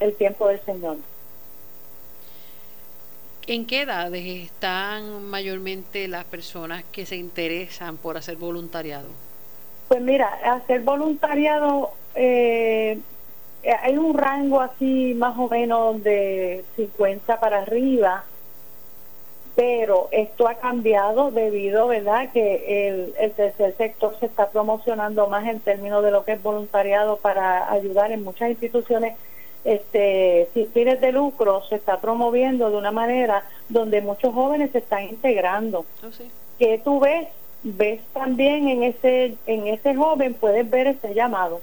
[0.00, 0.96] el tiempo del Señor.
[3.46, 9.27] ¿En qué edades están mayormente las personas que se interesan por hacer voluntariado?
[9.88, 12.98] Pues mira, hacer voluntariado eh,
[13.82, 18.24] hay un rango así más o menos de 50 para arriba
[19.58, 25.48] pero esto ha cambiado debido, ¿verdad?, que el, el, tercer sector se está promocionando más
[25.48, 29.16] en términos de lo que es voluntariado para ayudar en muchas instituciones
[29.64, 34.78] este, sin fines de lucro, se está promoviendo de una manera donde muchos jóvenes se
[34.78, 35.80] están integrando.
[36.04, 36.10] Oh,
[36.60, 37.26] ¿Qué tú ves?
[37.62, 41.60] Ves también en ese, en ese joven, puedes ver ese llamado.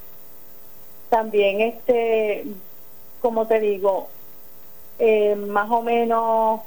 [1.09, 2.45] También, este,
[3.21, 4.09] como te digo,
[4.99, 6.61] eh, más o menos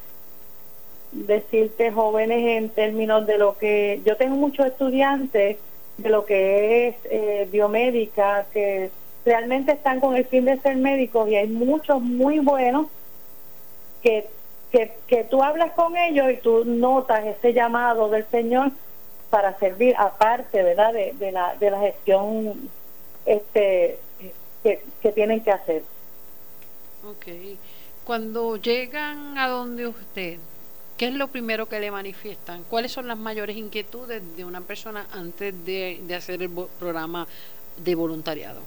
[1.13, 5.57] decirte jóvenes en términos de lo que yo tengo muchos estudiantes
[5.97, 8.91] de lo que es eh, biomédica que
[9.25, 12.87] realmente están con el fin de ser médicos y hay muchos muy buenos
[14.03, 14.27] que,
[14.71, 18.71] que, que tú hablas con ellos y tú notas ese llamado del Señor
[19.31, 22.71] para servir aparte verdad de, de la de la gestión
[23.27, 23.99] este
[24.63, 25.83] que, que tienen que hacer
[27.07, 27.59] okay
[28.05, 30.39] cuando llegan a donde usted
[30.99, 32.65] ¿Qué es lo primero que le manifiestan?
[32.69, 37.29] ¿Cuáles son las mayores inquietudes de una persona antes de, hacer el programa
[37.77, 38.63] de voluntariado?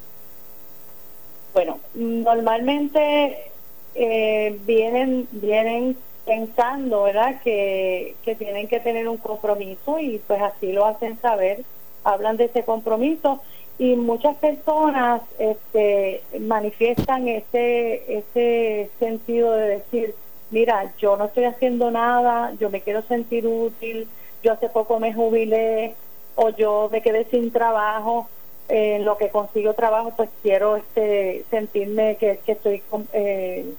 [1.54, 3.52] Bueno, normalmente
[3.96, 7.42] eh, vienen vienen pensando, ¿verdad?
[7.44, 11.64] Que, que tienen que tener un compromiso y pues así lo hacen saber,
[12.04, 13.42] hablan de ese compromiso
[13.78, 20.16] y muchas personas este, manifiestan ese ese sentido de decir
[20.52, 24.08] mira, yo no estoy haciendo nada, yo me quiero sentir útil,
[24.44, 25.96] yo hace poco me jubilé
[26.36, 28.30] o yo me quedé sin trabajo,
[28.68, 32.82] en lo que consigo trabajo, pues quiero este sentirme que, estoy
[33.14, 33.74] eh,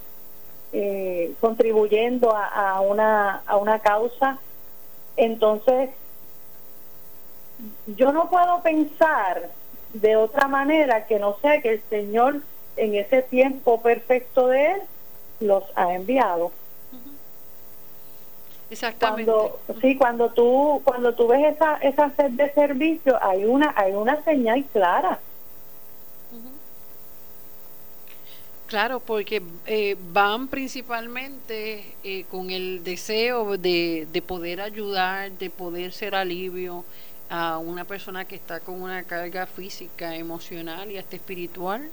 [0.72, 4.38] eh, contribuyendo a, una, a una causa.
[5.16, 5.90] Entonces,
[7.86, 9.50] yo no puedo pensar
[9.92, 12.40] de otra manera que no sea que el Señor
[12.76, 14.82] en ese tiempo perfecto de Él
[15.40, 16.52] los ha enviado.
[18.70, 19.30] Exactamente.
[19.30, 23.92] Cuando, sí, cuando tú, cuando tú ves esa, esa sed de servicio, hay una, hay
[23.92, 25.18] una señal clara.
[28.72, 35.92] Claro, porque eh, van principalmente eh, con el deseo de, de poder ayudar, de poder
[35.92, 36.82] ser alivio
[37.28, 41.90] a una persona que está con una carga física, emocional y hasta espiritual.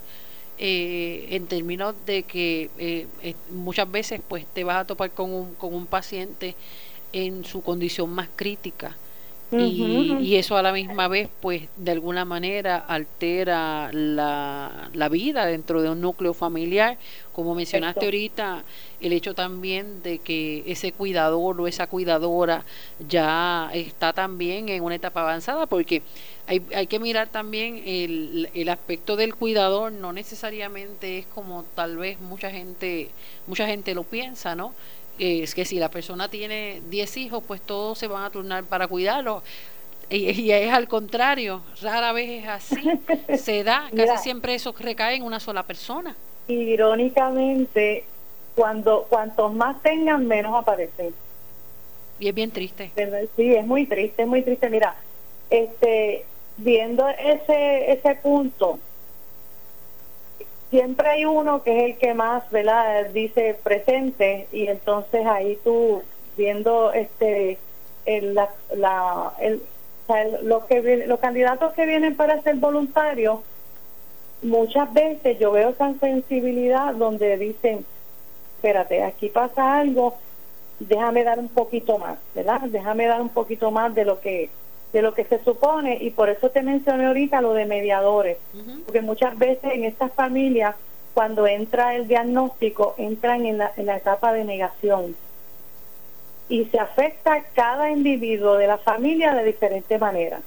[0.58, 5.56] Eh, en términos de que eh, muchas veces pues te vas a topar con un,
[5.56, 6.56] con un paciente
[7.12, 8.96] en su condición más crítica
[9.52, 15.82] y, eso a la misma vez pues de alguna manera altera la, la vida dentro
[15.82, 16.98] de un núcleo familiar.
[17.34, 18.64] Como mencionaste ahorita
[19.00, 22.66] el hecho también de que ese cuidador o esa cuidadora
[23.08, 26.02] ya está también en una etapa avanzada porque
[26.48, 31.98] hay, hay que mirar también el, el aspecto del cuidador no necesariamente es como tal
[31.98, 33.10] vez mucha gente
[33.48, 34.74] mucha gente lo piensa no
[35.20, 38.88] es que si la persona tiene 10 hijos, pues todos se van a turnar para
[38.88, 39.44] cuidarlos.
[40.10, 42.90] Y, es al contrario, rara vez es así,
[43.38, 46.16] se da, casi siempre eso recae en una sola persona.
[46.48, 48.06] Irónicamente,
[48.56, 51.14] cuando cuantos más tengan, menos aparecen.
[52.20, 52.92] Y es bien triste.
[53.36, 54.70] Sí, es muy triste, es muy triste.
[54.70, 54.96] Mira,
[55.50, 56.26] este,
[56.58, 58.80] viendo ese, ese punto,
[60.70, 63.10] siempre hay uno que es el que más, ¿verdad?
[63.10, 66.02] Dice presente y entonces ahí tú
[66.38, 67.58] viendo este
[68.06, 69.62] el, la, el,
[70.10, 73.40] sea, los, que, los candidatos que vienen para ser voluntarios,
[74.42, 77.86] muchas veces yo veo esa sensibilidad donde dicen,
[78.56, 80.16] espérate, aquí pasa algo,
[80.80, 82.62] déjame dar un poquito más, ¿verdad?
[82.62, 84.50] Déjame dar un poquito más de lo que
[84.94, 88.38] de lo que se supone y por eso te mencioné ahorita lo de mediadores,
[88.86, 90.76] porque muchas veces en estas familias
[91.14, 95.16] cuando entra el diagnóstico entran en la, en la etapa de negación
[96.48, 100.40] y se afecta a cada individuo de la familia de diferente manera.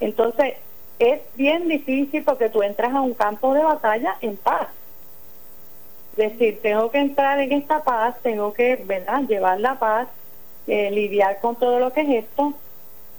[0.00, 0.54] Entonces,
[0.98, 4.68] es bien difícil porque tú entras a un campo de batalla en paz.
[6.16, 9.22] Es decir, tengo que entrar en esta paz, tengo que ¿verdad?
[9.22, 10.08] llevar la paz,
[10.66, 12.54] eh, lidiar con todo lo que es esto,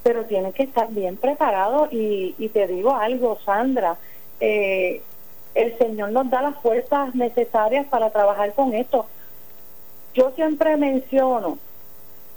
[0.06, 3.98] pero tienes que estar bien preparado y, y te digo algo, Sandra,
[4.40, 5.02] eh,
[5.56, 9.08] el Señor nos da las fuerzas necesarias para trabajar con esto.
[10.14, 11.58] Yo siempre menciono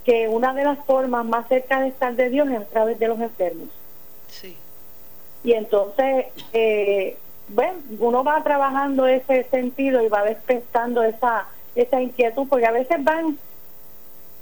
[0.03, 3.09] que una de las formas más cerca de estar de Dios es a través de
[3.09, 3.69] los enfermos.
[4.29, 4.57] Sí.
[5.45, 12.49] Y entonces, eh, bueno, uno va trabajando ese sentido y va despertando esa, esa inquietud,
[12.49, 13.39] porque a veces van,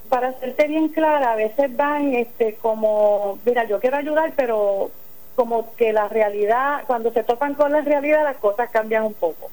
[0.09, 4.91] para hacerte bien clara, a veces van este como, mira, yo quiero ayudar, pero
[5.35, 9.51] como que la realidad, cuando se topan con la realidad, las cosas cambian un poco.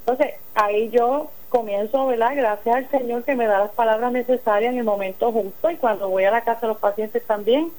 [0.00, 2.32] Entonces, ahí yo comienzo, ¿verdad?
[2.34, 6.08] Gracias al Señor que me da las palabras necesarias en el momento justo y cuando
[6.08, 7.70] voy a la casa de los pacientes también,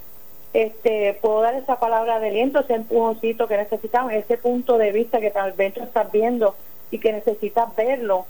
[0.53, 5.19] este, puedo dar esa palabra de aliento, ese empujoncito que necesitamos, ese punto de vista
[5.19, 6.55] que tal vez tú estás viendo
[6.91, 8.25] y que necesitas verlo.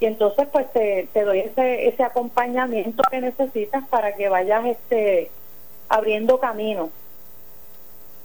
[0.00, 5.30] Y entonces pues te, doy ese, ese acompañamiento que necesitas para que vayas este,
[5.88, 6.90] abriendo camino.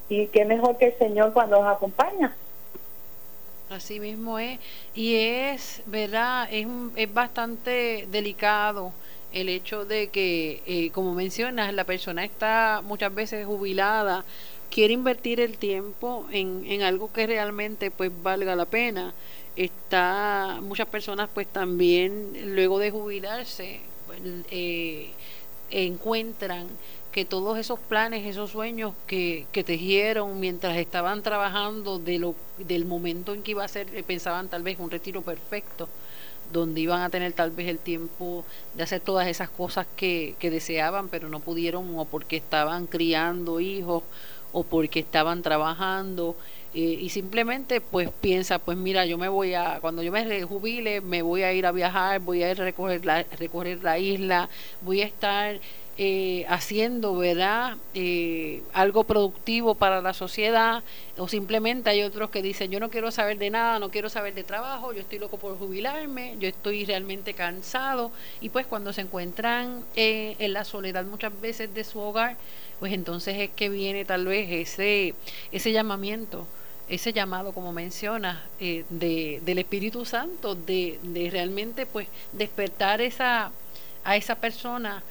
[0.07, 2.35] Y qué mejor que el Señor cuando nos acompaña.
[3.69, 4.59] Así mismo es.
[4.93, 6.47] Y es, ¿verdad?
[6.49, 8.93] Es, es bastante delicado
[9.33, 14.23] el hecho de que, eh, como mencionas, la persona está muchas veces jubilada,
[14.71, 19.13] quiere invertir el tiempo en, en algo que realmente pues valga la pena.
[19.55, 24.19] Está, muchas personas pues también luego de jubilarse pues,
[24.51, 25.11] eh,
[25.71, 26.67] encuentran
[27.15, 32.83] que todos esos planes, esos sueños que, que tejieron mientras estaban trabajando de lo, del
[32.83, 35.87] momento en que iba a ser, eh, pensaban tal vez un retiro perfecto,
[36.51, 40.49] donde iban a tener tal vez el tiempo de hacer todas esas cosas que, que
[40.49, 44.03] deseaban, pero no pudieron o porque estaban criando hijos
[44.51, 46.35] o porque estaban trabajando
[46.75, 51.01] eh, y simplemente pues piensa pues mira yo me voy a cuando yo me jubile
[51.01, 54.49] me voy a ir a viajar voy a ir a recorrer la, recorrer la isla
[54.81, 55.59] voy a estar
[55.97, 57.77] eh, haciendo, ¿verdad?
[57.93, 60.83] Eh, algo productivo para la sociedad
[61.17, 64.33] o simplemente hay otros que dicen yo no quiero saber de nada, no quiero saber
[64.33, 68.11] de trabajo, yo estoy loco por jubilarme, yo estoy realmente cansado
[68.41, 72.35] y pues cuando se encuentran eh, en la soledad muchas veces de su hogar,
[72.81, 75.13] pues entonces es que viene tal vez ese,
[75.53, 76.45] ese llamamiento
[76.87, 83.51] ese llamado, como menciona de, del Espíritu Santo, de, de realmente pues despertar esa,
[84.03, 85.03] a esa persona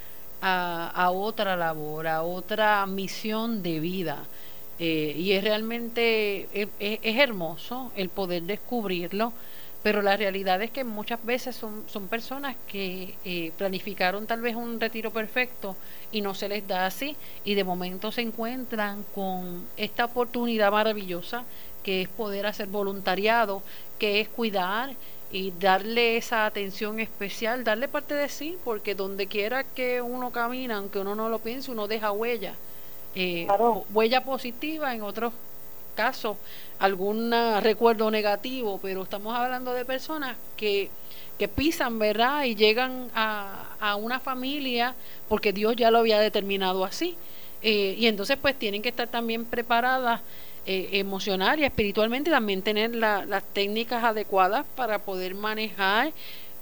[0.46, 4.24] a, otra labor, a otra misión de vida.
[4.78, 9.32] Eh, y es realmente, es, hermoso el poder descubrirlo,
[9.84, 14.56] pero la realidad es que muchas veces son, son personas que eh, planificaron tal vez
[14.56, 15.76] un retiro perfecto
[16.10, 21.44] y no se les da así, y de momento se encuentran con esta oportunidad maravillosa
[21.82, 23.62] que es poder hacer voluntariado,
[23.98, 24.94] que es cuidar
[25.30, 30.78] y darle esa atención especial, darle parte de sí, porque donde quiera que uno camina,
[30.78, 32.54] aunque uno no lo piense, uno deja huella,
[33.14, 33.46] eh,
[33.92, 35.34] huella positiva, en otros
[35.94, 36.37] casos
[36.78, 40.90] algún recuerdo negativo, pero estamos hablando de personas que,
[41.38, 42.44] que pisan, ¿verdad?
[42.44, 44.94] Y llegan a, a una familia
[45.28, 47.16] porque Dios ya lo había determinado así.
[47.62, 50.20] Eh, y entonces pues tienen que estar también preparadas
[50.66, 56.12] eh, emocional y espiritualmente también tener las técnicas adecuadas para poder manejar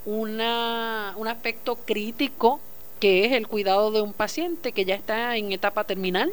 [0.04, 2.60] una, un aspecto crítico
[3.00, 6.32] que es el cuidado de un paciente que ya está en etapa terminal.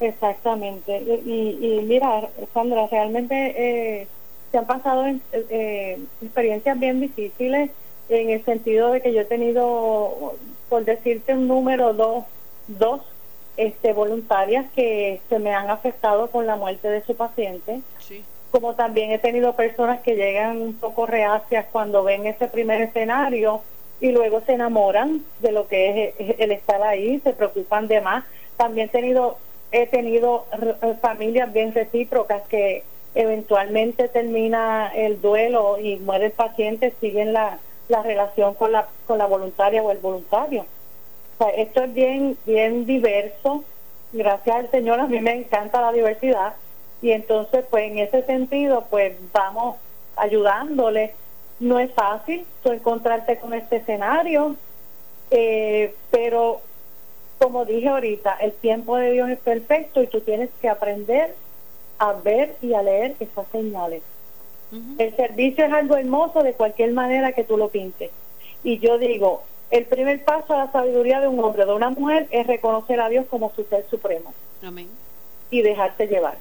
[0.00, 1.02] Exactamente.
[1.24, 4.06] Y, y mira, Sandra, realmente eh,
[4.50, 7.70] se han pasado eh, experiencias bien difíciles
[8.08, 10.34] en el sentido de que yo he tenido,
[10.68, 12.24] por decirte un número, dos,
[12.68, 13.00] dos
[13.56, 17.80] este, voluntarias que se me han afectado con la muerte de su paciente.
[18.50, 23.60] Como también he tenido personas que llegan un poco reacias cuando ven ese primer escenario
[24.00, 28.24] y luego se enamoran de lo que es el estar ahí, se preocupan de más.
[28.56, 29.38] También he tenido,
[29.82, 30.46] he tenido
[30.82, 32.82] eh, familias bien recíprocas que
[33.14, 37.58] eventualmente termina el duelo y muere el paciente, siguen la,
[37.88, 40.66] la relación con la, con la voluntaria o el voluntario.
[41.56, 43.64] Esto es bien, bien diverso.
[44.12, 46.54] Gracias al Señor, a mí me encanta la diversidad.
[47.02, 49.76] Y entonces pues en ese sentido pues vamos
[50.16, 51.14] ayudándole.
[51.58, 54.56] No es fácil tú encontrarte con este escenario,
[55.30, 56.60] eh, pero
[57.38, 61.34] como dije ahorita, el tiempo de Dios es perfecto y tú tienes que aprender
[61.98, 64.02] a ver y a leer esas señales.
[64.98, 68.10] El servicio es algo hermoso de cualquier manera que tú lo pintes.
[68.64, 71.90] Y yo digo, el primer paso a la sabiduría de un hombre o de una
[71.90, 74.34] mujer es reconocer a Dios como su ser supremo.
[74.62, 74.88] Amén.
[75.50, 76.36] Y dejarse llevar.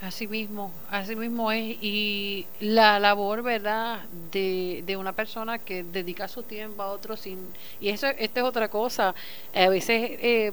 [0.00, 1.76] Así mismo, así mismo es.
[1.82, 4.00] Y la labor, ¿verdad?,
[4.32, 7.38] de, de una persona que dedica su tiempo a otro sin...
[7.80, 9.14] Y eso, esta es otra cosa.
[9.54, 10.52] A veces eh,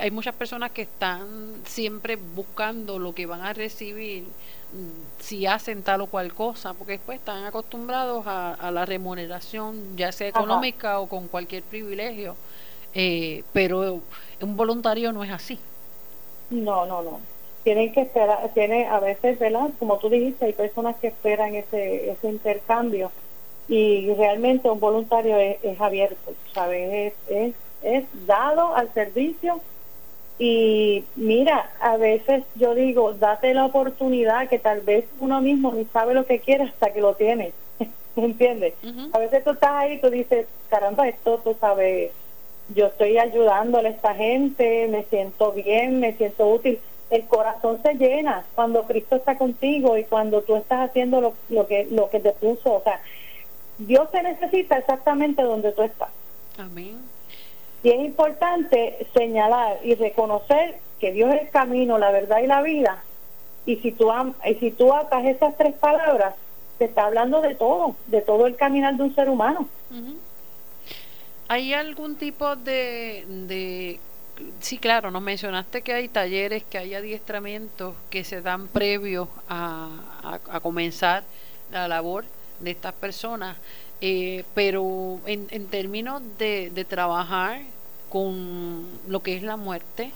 [0.00, 5.84] hay muchas personas que están siempre buscando lo que van a recibir mm, si hacen
[5.84, 11.08] tal o cual cosa, porque después están acostumbrados a, la remuneración, ya sea económica o
[11.08, 12.34] con cualquier privilegio.
[12.92, 14.00] Eh, pero
[14.40, 15.60] un voluntario no es así.
[16.50, 17.33] No, no, no
[17.64, 19.70] tienen que esperar, tiene a veces, ¿verdad?
[19.78, 23.10] Como tú dijiste, hay personas que esperan ese, ese intercambio
[23.66, 27.14] y realmente un voluntario es, abierto, ¿sabes?
[27.28, 29.60] Es, es, es dado al servicio
[30.38, 35.86] y mira, a veces yo digo, date la oportunidad que tal vez uno mismo ni
[35.86, 37.52] sabe lo que quiere hasta que lo tiene,
[38.16, 38.74] ¿entiendes?
[39.12, 42.12] A veces tú estás ahí y tú dices, caramba, esto tú sabes,
[42.74, 46.78] yo estoy ayudándole a esta gente, me siento bien, me siento útil
[47.16, 51.66] el corazón se llena cuando Cristo está contigo y cuando tú estás haciendo lo, lo
[51.66, 53.00] que lo que te puso, o sea,
[53.78, 56.10] Dios te necesita exactamente donde tú estás.
[56.58, 56.98] Amén.
[57.82, 62.62] Y es importante señalar y reconocer que Dios es el camino, la verdad y la
[62.62, 63.02] vida.
[63.66, 64.10] Y si tú
[64.46, 66.34] y si tú atas esas tres palabras,
[66.78, 69.68] te está hablando de todo, de todo el caminar de un ser humano.
[71.48, 74.00] ¿Hay algún tipo de, de
[74.60, 80.38] sí, claro, nos mencionaste que hay talleres, que hay adiestramientos que se dan previos a,
[80.50, 81.24] a, comenzar
[81.70, 82.24] la labor
[82.60, 83.56] de estas personas,
[84.00, 87.62] eh, pero en, en términos de, de trabajar
[88.08, 90.12] con lo que es la muerte,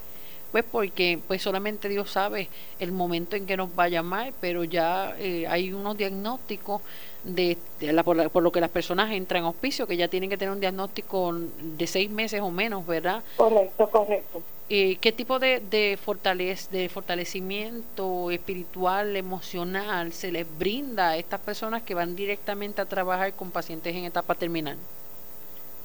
[0.51, 4.64] pues porque pues solamente Dios sabe el momento en que nos va a llamar, pero
[4.64, 6.82] ya eh, hay unos diagnósticos
[7.24, 10.53] de, la, por, lo que las personas entran en hospicio, que ya tienen que tener
[10.53, 13.22] un diagnóstico de seis meses o menos, ¿verdad?
[13.36, 14.42] Correcto, correcto.
[14.70, 21.40] Eh, ¿Qué tipo de, de, fortalez, de fortalecimiento espiritual, emocional se les brinda a estas
[21.40, 24.76] personas que van directamente a trabajar con pacientes en etapa terminal?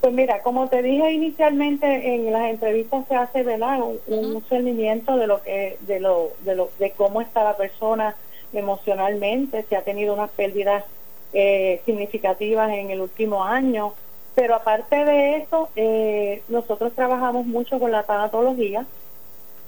[0.04, 3.80] Pues mira, como te dije inicialmente en las entrevistas se hace ¿verdad?
[3.80, 8.14] un, uh de lo que de lo de lo de cómo está la persona
[8.52, 10.84] emocionalmente, si ha tenido unas pérdidas
[11.32, 13.94] eh, significativas en el último año,
[14.36, 18.86] pero aparte de eso, eh, nosotros trabajamos mucho con la tanatología.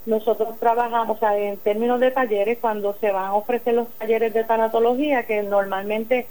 [0.06, 4.34] Nosotros trabajamos, o sea, en términos de talleres, cuando se van a ofrecer los talleres
[4.34, 6.28] de tanatología, que normalmente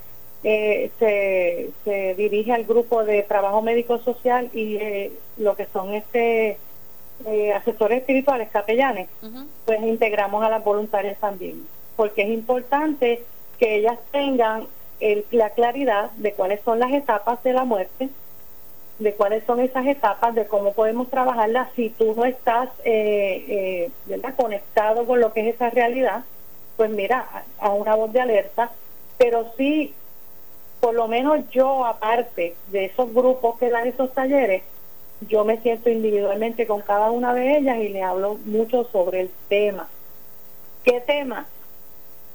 [0.47, 5.95] eh, se, se, dirige al grupo de trabajo médico social y eh, lo que son
[5.95, 6.59] este
[7.25, 9.09] eh, asesores espirituales, capellanes,
[9.65, 11.67] pues integramos a las voluntarias también,
[11.97, 13.23] porque es importante
[13.59, 14.67] que ellas tengan
[15.01, 18.11] el, la claridad de cuáles son las etapas de la muerte,
[18.99, 23.91] de cuáles son esas etapas, de cómo podemos trabajarlas si tú no estás eh,
[24.37, 26.25] conectado con lo que es esa realidad,
[26.77, 28.73] pues mira, a una voz de alerta,
[29.17, 29.95] pero sí
[30.85, 34.63] por lo menos yo, aparte de esos grupos que dan esos talleres,
[35.23, 39.31] yo me siento individualmente con cada una de ellas y le hablo mucho sobre el
[39.49, 39.89] tema.
[40.83, 41.47] ¿Qué tema?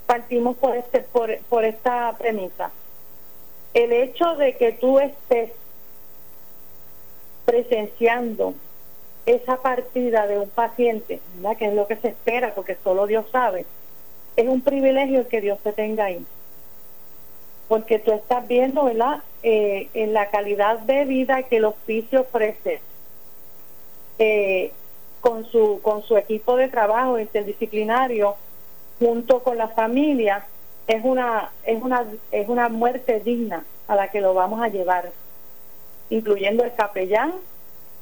[0.07, 2.71] Partimos por, este, por, por esta premisa.
[3.75, 5.51] El hecho de que tú estés
[7.45, 8.55] presenciando
[9.27, 11.55] esa partida de un paciente, ¿verdad?
[11.55, 13.67] que es lo que se espera, porque solo Dios sabe,
[14.35, 16.25] es un privilegio que Dios te tenga ahí
[17.69, 22.81] porque tú estás viendo, ¿verdad?, eh, en la calidad de vida que el hospicio ofrece
[24.17, 24.73] eh,
[25.21, 28.35] con, su, con su equipo de trabajo interdisciplinario,
[28.97, 30.45] junto con la familia,
[30.87, 35.11] es una, es una, es una muerte digna a la que lo vamos a llevar,
[36.09, 37.33] incluyendo el capellán,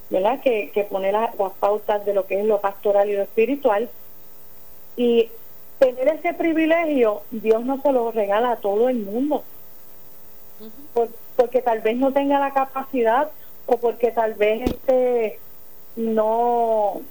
[0.10, 3.90] ¿verdad?, que, que pone las pautas de lo que es lo pastoral y lo espiritual.
[4.96, 5.30] Y
[5.78, 9.44] tener ese privilegio, Dios no se lo regala a todo el mundo
[11.36, 13.30] porque tal vez no tenga la capacidad
[13.66, 15.40] o porque tal vez este
[15.96, 17.02] no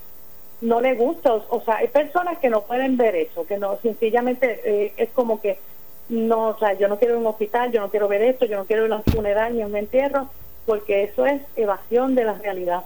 [0.61, 1.35] no le gusta.
[1.35, 5.41] O, sea hay personas que no pueden ver eso que no sencillamente eh, es como
[5.41, 5.59] que
[6.09, 8.47] no o sea yo no quiero ir a un hospital yo no quiero ver esto
[8.47, 10.29] yo no quiero ir a un funeral ni a un entierro
[10.67, 12.83] porque eso es evasión de la realidad.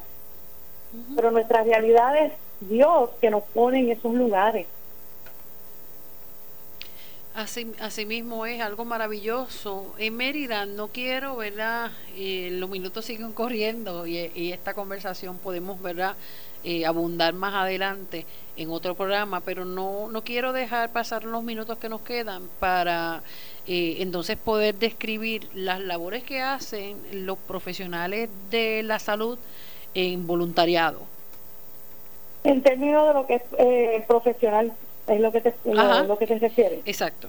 [1.17, 4.67] Pero nuestra realidad es Dios que nos pone en esos lugares.
[7.35, 9.95] Así, así mismo es algo maravilloso.
[9.99, 11.93] En Mérida no quiero, ¿verdad?
[12.17, 16.17] Eh, los minutos siguen corriendo y, esta conversación podemos, ¿verdad?
[16.65, 18.27] Eh, abundar más adelante
[18.57, 23.23] en otro programa, pero no, no quiero dejar pasar los minutos que nos quedan para
[23.67, 29.39] eh, entonces poder describir las labores que hacen los profesionales de la salud
[29.95, 31.01] en voluntariado.
[32.43, 34.75] En términos de lo que es profesional
[35.15, 36.83] es lo que te, lo, que te refiere.
[36.85, 37.29] Exacto.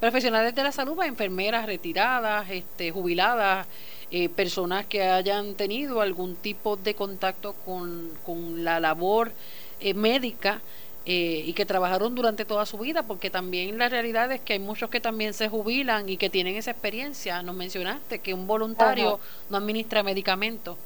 [0.00, 3.66] Profesionales de la salud, enfermeras retiradas, este, jubiladas,
[4.10, 9.32] eh, personas que hayan tenido algún tipo de contacto con, con la labor
[9.80, 10.60] eh, médica
[11.06, 14.58] eh, y que trabajaron durante toda su vida, porque también la realidad es que hay
[14.58, 17.42] muchos que también se jubilan y que tienen esa experiencia.
[17.42, 19.18] Nos mencionaste que un voluntario
[19.50, 20.76] no administra medicamentos,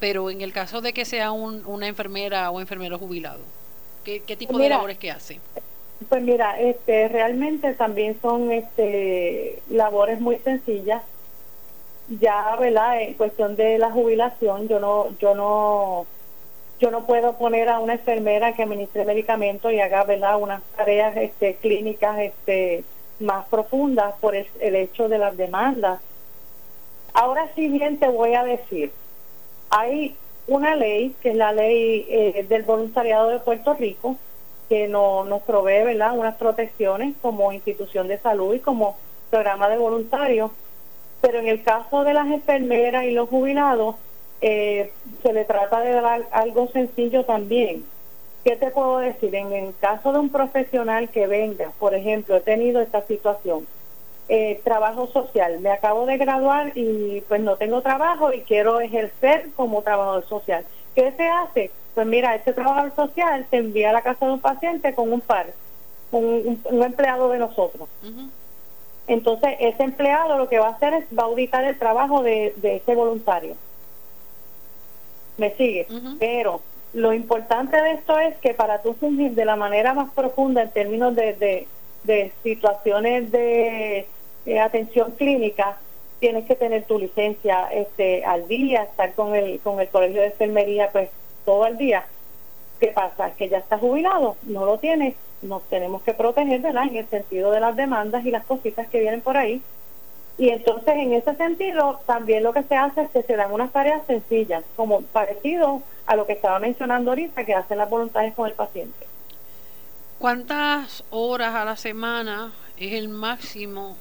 [0.00, 3.42] pero en el caso de que sea un, una enfermera o enfermero jubilado,
[4.04, 5.38] ¿qué, qué tipo de labores que hace?
[6.08, 11.02] Pues mira, este, realmente también son este, labores muy sencillas.
[12.08, 13.02] Ya, ¿verdad?
[13.02, 16.06] En cuestión de la jubilación, yo no, yo no,
[16.80, 20.40] yo no puedo poner a una enfermera que administre medicamentos y haga, ¿verdad?
[20.40, 22.82] Unas tareas este, clínicas este,
[23.20, 26.00] más profundas por el, hecho de las demandas.
[27.12, 28.90] Ahora sí bien te voy a decir,
[29.68, 34.16] hay una ley, que es la ley eh, del voluntariado de Puerto Rico,
[34.70, 36.16] que no, nos provee ¿verdad?
[36.16, 38.96] unas protecciones como institución de salud y como
[39.28, 40.52] programa de voluntarios.
[41.20, 43.96] Pero en el caso de las enfermeras y los jubilados,
[44.40, 44.92] eh,
[45.22, 47.84] se le trata de dar algo sencillo también.
[48.44, 49.34] ¿Qué te puedo decir?
[49.34, 53.66] En el caso de un profesional que venga, por ejemplo, he tenido esta situación,
[54.28, 59.48] eh, trabajo social, me acabo de graduar y pues no tengo trabajo y quiero ejercer
[59.56, 60.64] como trabajador social.
[60.94, 61.70] ¿Qué se hace?
[61.94, 65.20] Pues mira, este trabajador social te envía a la casa de un paciente con un
[65.20, 65.46] par,
[66.12, 67.88] un, un, empleado de nosotros.
[69.06, 72.54] Entonces, ese empleado lo que va a hacer es va a auditar el trabajo de,
[72.62, 73.56] ese voluntario.
[75.36, 75.88] ¿Me sigue?
[76.18, 76.60] Pero
[76.92, 80.70] lo importante de esto es que para tú fungir de la manera más profunda en
[80.70, 81.66] términos de,
[82.04, 84.06] de, situaciones de,
[84.62, 85.78] atención clínica,
[86.20, 90.28] tienes que tener tu licencia este al día, estar con el con el colegio de
[90.28, 91.08] enfermería pues
[91.44, 92.04] todo el día.
[92.78, 93.32] ¿Qué pasa?
[93.34, 96.84] Que ya está jubilado, no lo tiene, nos tenemos que proteger, ¿verdad?
[96.84, 99.62] En el sentido de las demandas y las cositas que vienen por ahí.
[100.38, 103.72] Y entonces, en ese sentido, también lo que se hace es que se dan unas
[103.72, 108.48] tareas sencillas, como parecido a lo que estaba mencionando ahorita, que hacen las voluntades con
[108.48, 109.06] el paciente.
[110.18, 113.96] ¿Cuántas horas a la semana es el máximo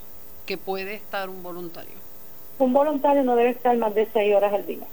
[0.45, 1.95] que puede estar un voluntario?
[2.57, 4.87] Un voluntario no debe estar más de seis horas al día.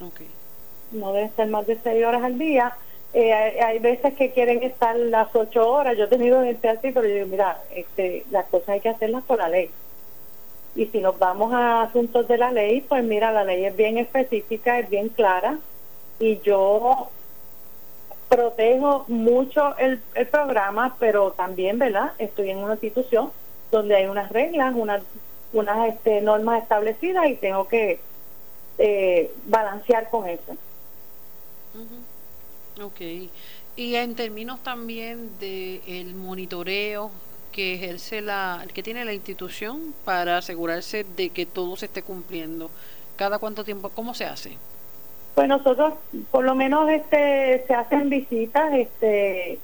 [0.00, 0.37] Okay
[0.92, 2.76] no deben ser más de seis horas al día.
[3.14, 5.96] Eh, hay, veces que quieren estar las ocho horas.
[5.96, 9.24] Yo he tenido gente así, pero yo digo, mira, este, las cosas hay que hacerlas
[9.24, 9.70] por la ley.
[10.74, 13.98] Y si nos vamos a asuntos de la ley, pues mira, la ley es bien
[13.98, 15.58] específica, es bien clara.
[16.20, 17.08] Y yo
[18.28, 22.12] protejo mucho el, el programa, pero también, ¿verdad?
[22.18, 23.32] Estoy en una institución
[23.70, 25.02] donde hay unas reglas, unas,
[25.52, 28.00] unas este, normas establecidas y tengo que
[28.78, 30.56] eh, balancear con eso.
[32.82, 33.00] Ok.
[33.76, 37.10] Y en términos también de el monitoreo
[37.52, 42.70] que ejerce la, que tiene la institución para asegurarse de que todo se esté cumpliendo.
[43.16, 43.90] ¿Cada cuánto tiempo?
[43.90, 44.56] ¿Cómo se hace?
[45.34, 45.94] Pues nosotros,
[46.30, 49.58] por lo menos, este, se hacen visitas, este,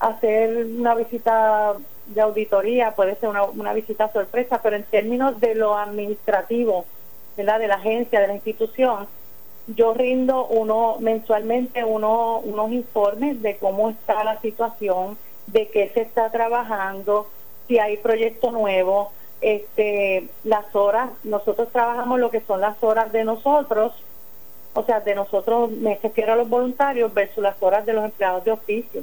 [0.00, 1.74] hacer una visita
[2.06, 6.84] de auditoría, puede ser una, una visita sorpresa, pero en términos de lo administrativo,
[7.36, 7.58] ¿verdad?
[7.58, 9.06] de la agencia, de la institución,
[9.66, 16.02] yo rindo uno mensualmente uno, unos informes de cómo está la situación, de qué se
[16.02, 17.28] está trabajando,
[17.66, 23.24] si hay proyecto nuevo, este, las horas, nosotros trabajamos lo que son las horas de
[23.24, 23.92] nosotros,
[24.74, 28.44] o sea, de nosotros, me refiero a los voluntarios versus las horas de los empleados
[28.44, 29.02] de oficio.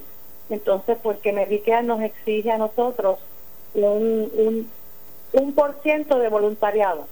[0.49, 3.19] Entonces, porque Medicare nos exige a nosotros
[3.73, 4.69] un, un,
[5.31, 7.07] un por ciento de voluntariado.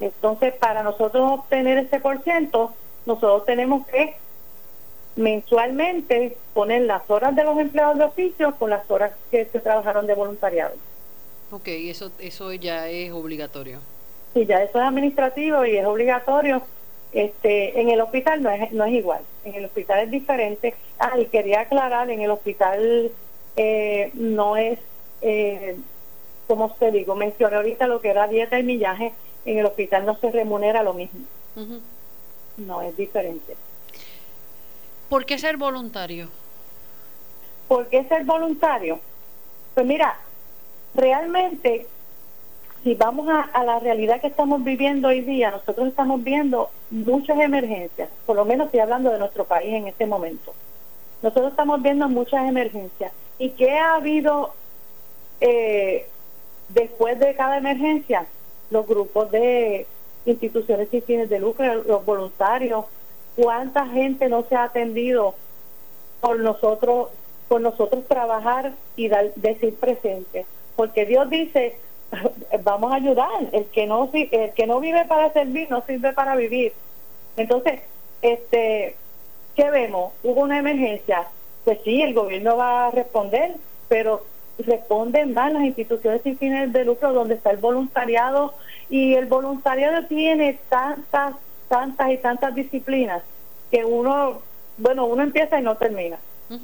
[0.00, 2.74] Entonces, para nosotros obtener ese por ciento,
[3.06, 4.16] nosotros tenemos que
[5.16, 10.06] mensualmente poner las horas de los empleados de oficio con las horas que se trabajaron
[10.06, 10.74] de voluntariado.
[11.50, 13.80] Ok, eso, eso ya es obligatorio.
[14.34, 16.62] Sí, ya eso es administrativo y es obligatorio.
[17.12, 20.74] Este, en el hospital no es, no es igual, en el hospital es diferente.
[20.98, 23.10] Ah, y quería aclarar, en el hospital
[23.56, 24.78] eh, no es,
[25.22, 25.76] eh,
[26.46, 29.12] como usted digo, mencioné ahorita lo que era dieta y millaje,
[29.46, 31.20] en el hospital no se remunera lo mismo.
[32.58, 33.56] No, es diferente.
[35.08, 36.28] ¿Por qué ser voluntario?
[37.68, 39.00] ¿Por qué ser voluntario?
[39.74, 40.18] Pues mira,
[40.94, 41.86] realmente,
[42.82, 48.08] si vamos a, la realidad que estamos viviendo hoy día, nosotros estamos viendo muchas emergencias,
[48.26, 50.54] por lo menos estoy hablando de nuestro país en este momento.
[51.22, 53.12] Nosotros estamos viendo muchas emergencias.
[53.38, 54.54] ¿Y qué ha habido
[55.40, 56.08] eh,
[56.68, 58.26] después de cada emergencia?
[58.70, 59.86] Los grupos de
[60.24, 62.84] instituciones sin fines de lucro, los voluntarios,
[63.36, 65.34] cuánta gente no se ha atendido
[66.20, 67.08] por nosotros
[67.48, 70.46] por nosotros trabajar y dar, decir presente
[70.76, 71.76] porque Dios dice
[72.62, 73.48] vamos a ayudar.
[73.52, 76.72] El que no el que no vive para servir no sirve para vivir.
[77.36, 77.80] Entonces
[78.22, 78.94] este
[79.56, 81.26] qué vemos hubo una emergencia.
[81.64, 83.54] Pues sí el gobierno va a responder
[83.88, 84.24] pero
[84.58, 88.54] responden más las instituciones sin fines de lucro donde está el voluntariado
[88.88, 91.34] y el voluntariado tiene tantas
[91.68, 93.22] tantas y tantas disciplinas
[93.70, 94.40] que uno,
[94.78, 96.18] bueno, uno empieza y no termina.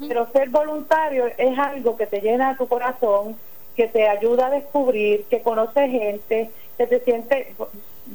[0.07, 3.35] Pero ser voluntario es algo que te llena tu corazón,
[3.75, 7.53] que te ayuda a descubrir, que conoce gente, que te siente,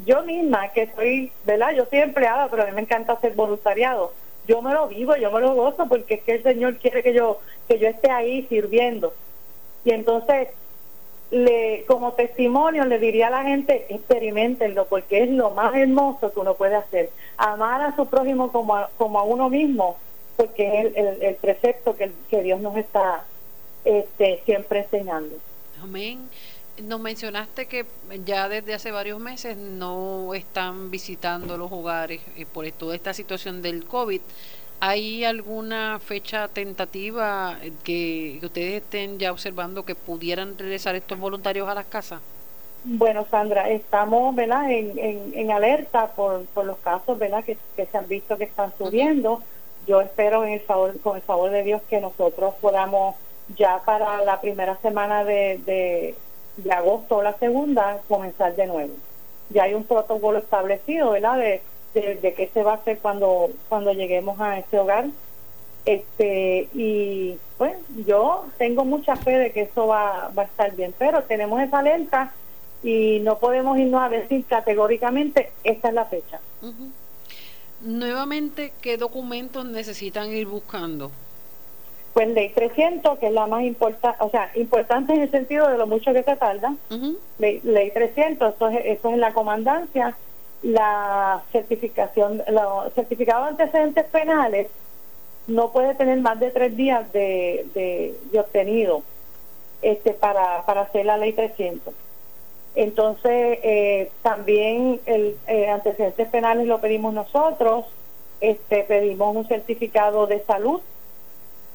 [0.07, 1.73] yo misma que soy, ¿verdad?
[1.77, 4.15] Yo soy empleada, pero a mí me encanta ser voluntariado.
[4.47, 7.13] Yo me lo vivo, yo me lo gozo porque es que el Señor quiere que
[7.13, 9.13] yo que yo esté ahí sirviendo.
[9.89, 10.49] Y entonces
[11.31, 16.41] le, como testimonio le diría a la gente, experimentenlo, porque es lo más hermoso que
[16.41, 17.09] uno puede hacer.
[17.39, 19.97] Amar a su prójimo como a, como a uno mismo,
[20.37, 23.25] porque es el, el, precepto que, que, Dios nos está
[23.87, 25.37] este, siempre enseñando.
[25.83, 26.29] Amén.
[26.83, 27.87] Nos mencionaste que
[28.27, 33.63] ya desde hace varios meses no están visitando los hogares eh, por toda esta situación
[33.63, 34.21] del COVID.
[34.81, 41.75] ¿Hay alguna fecha tentativa que, ustedes estén ya observando que pudieran regresar estos voluntarios a
[41.75, 42.21] las casas?
[42.85, 44.71] Bueno, Sandra, estamos ¿verdad?
[44.71, 47.45] En, en, alerta por, por, los casos ¿verdad?
[47.45, 49.43] Que, se han visto que están subiendo.
[49.89, 53.17] Yo espero en el favor, con el favor de Dios que nosotros podamos
[53.57, 56.15] ya para la primera semana de, de,
[56.57, 58.95] de agosto o la segunda comenzar de nuevo.
[59.51, 61.39] Ya hay un protocolo establecido, ¿verdad?
[61.39, 61.63] De,
[62.01, 65.07] de, qué se va a hacer cuando, cuando lleguemos a ese hogar.
[65.85, 67.77] Este, y pues
[68.07, 71.79] yo tengo mucha fe de que eso va, va a estar bien, pero tenemos esa
[71.79, 72.33] alerta
[72.83, 76.41] y no podemos irnos a decir categóricamente esta es la fecha.
[77.81, 81.11] Nuevamente, ¿qué documentos necesitan ir buscando?
[82.13, 85.79] Pues ley 300, que es la más importante, o sea, importante en el sentido de
[85.79, 86.75] lo mucho que se tarda.
[87.39, 90.17] ley, ley, 300, eso es, eso es en la comandancia
[90.63, 94.69] la certificación, los certificados de antecedentes penales
[95.47, 99.03] no puede tener más de tres días de, de, obtenido
[99.83, 101.95] este para, para hacer la ley 300.
[102.75, 107.87] Entonces, eh, también el eh, antecedentes penales lo pedimos nosotros,
[108.41, 110.81] este pedimos un certificado de salud.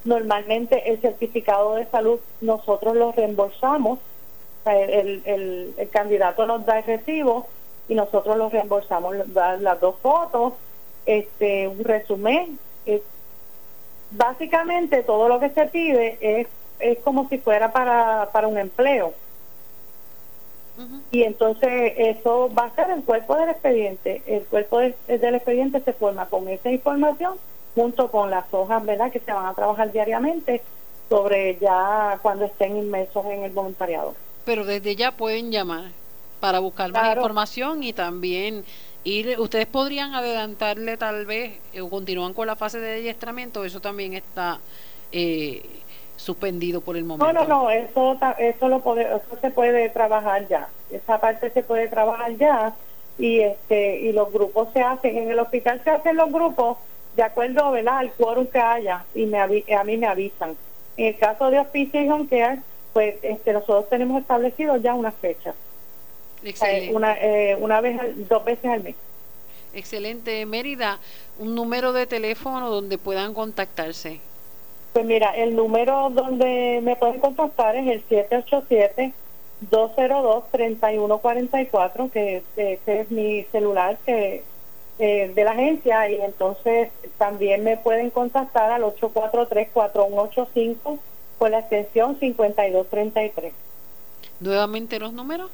[0.06, 4.00] Normalmente el certificado de salud nosotros lo reembolsamos,
[4.66, 7.48] el, el, el candidato nos da el recibo
[7.88, 10.54] y nosotros los reembolsamos las, dos fotos,
[11.06, 12.60] este un resumen.
[14.12, 16.48] básicamente todo lo que se pide es,
[16.80, 19.14] es como si fuera para, para un empleo.
[21.12, 24.24] Y entonces eso va a ser el cuerpo del expediente.
[24.26, 27.36] El cuerpo del expediente se forma con esa información
[27.76, 30.62] junto con las hojas, ¿verdad?, que se van a trabajar diariamente
[31.10, 34.16] sobre ya cuando estén inmersos en el voluntariado.
[34.46, 35.92] Pero desde ya pueden llamar
[36.44, 38.66] para buscar más información y también
[39.06, 43.80] ir, ustedes podrían adelantarle tal vez eh, o continúan con la fase de adiestramiento, eso
[43.80, 44.60] también está
[45.14, 45.64] eh,
[46.18, 47.32] suspendido por el momento.
[47.32, 51.64] No, no, no, eso, eso, lo puede, eso se puede trabajar ya, esa parte se
[51.64, 52.76] puede trabajar ya
[53.18, 56.76] y este y los grupos se hacen, en el hospital se hacen los grupos
[57.16, 58.00] de acuerdo ¿verdad?
[58.00, 60.58] al quórum que haya y me a mí me avisan.
[60.98, 62.60] En el caso de Hospicio y Home Care,
[62.92, 65.54] pues este, nosotros tenemos establecido ya una fecha.
[66.44, 68.96] Eh, una, eh, una vez, dos veces al mes.
[69.74, 70.46] Excelente.
[70.46, 71.00] Mérida,
[71.40, 74.20] un número de teléfono donde puedan contactarse.
[74.94, 78.04] Pues mira, el número donde me pueden contactar es el
[79.70, 84.44] 787-202-3144, que ese es mi celular que
[85.00, 91.00] eh, de la agencia, y entonces también me pueden contactar al 843-4185
[91.40, 93.54] con la extensión 5233.
[94.40, 95.50] Nuevamente los números.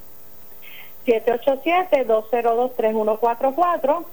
[1.10, 4.04] 787-202-3144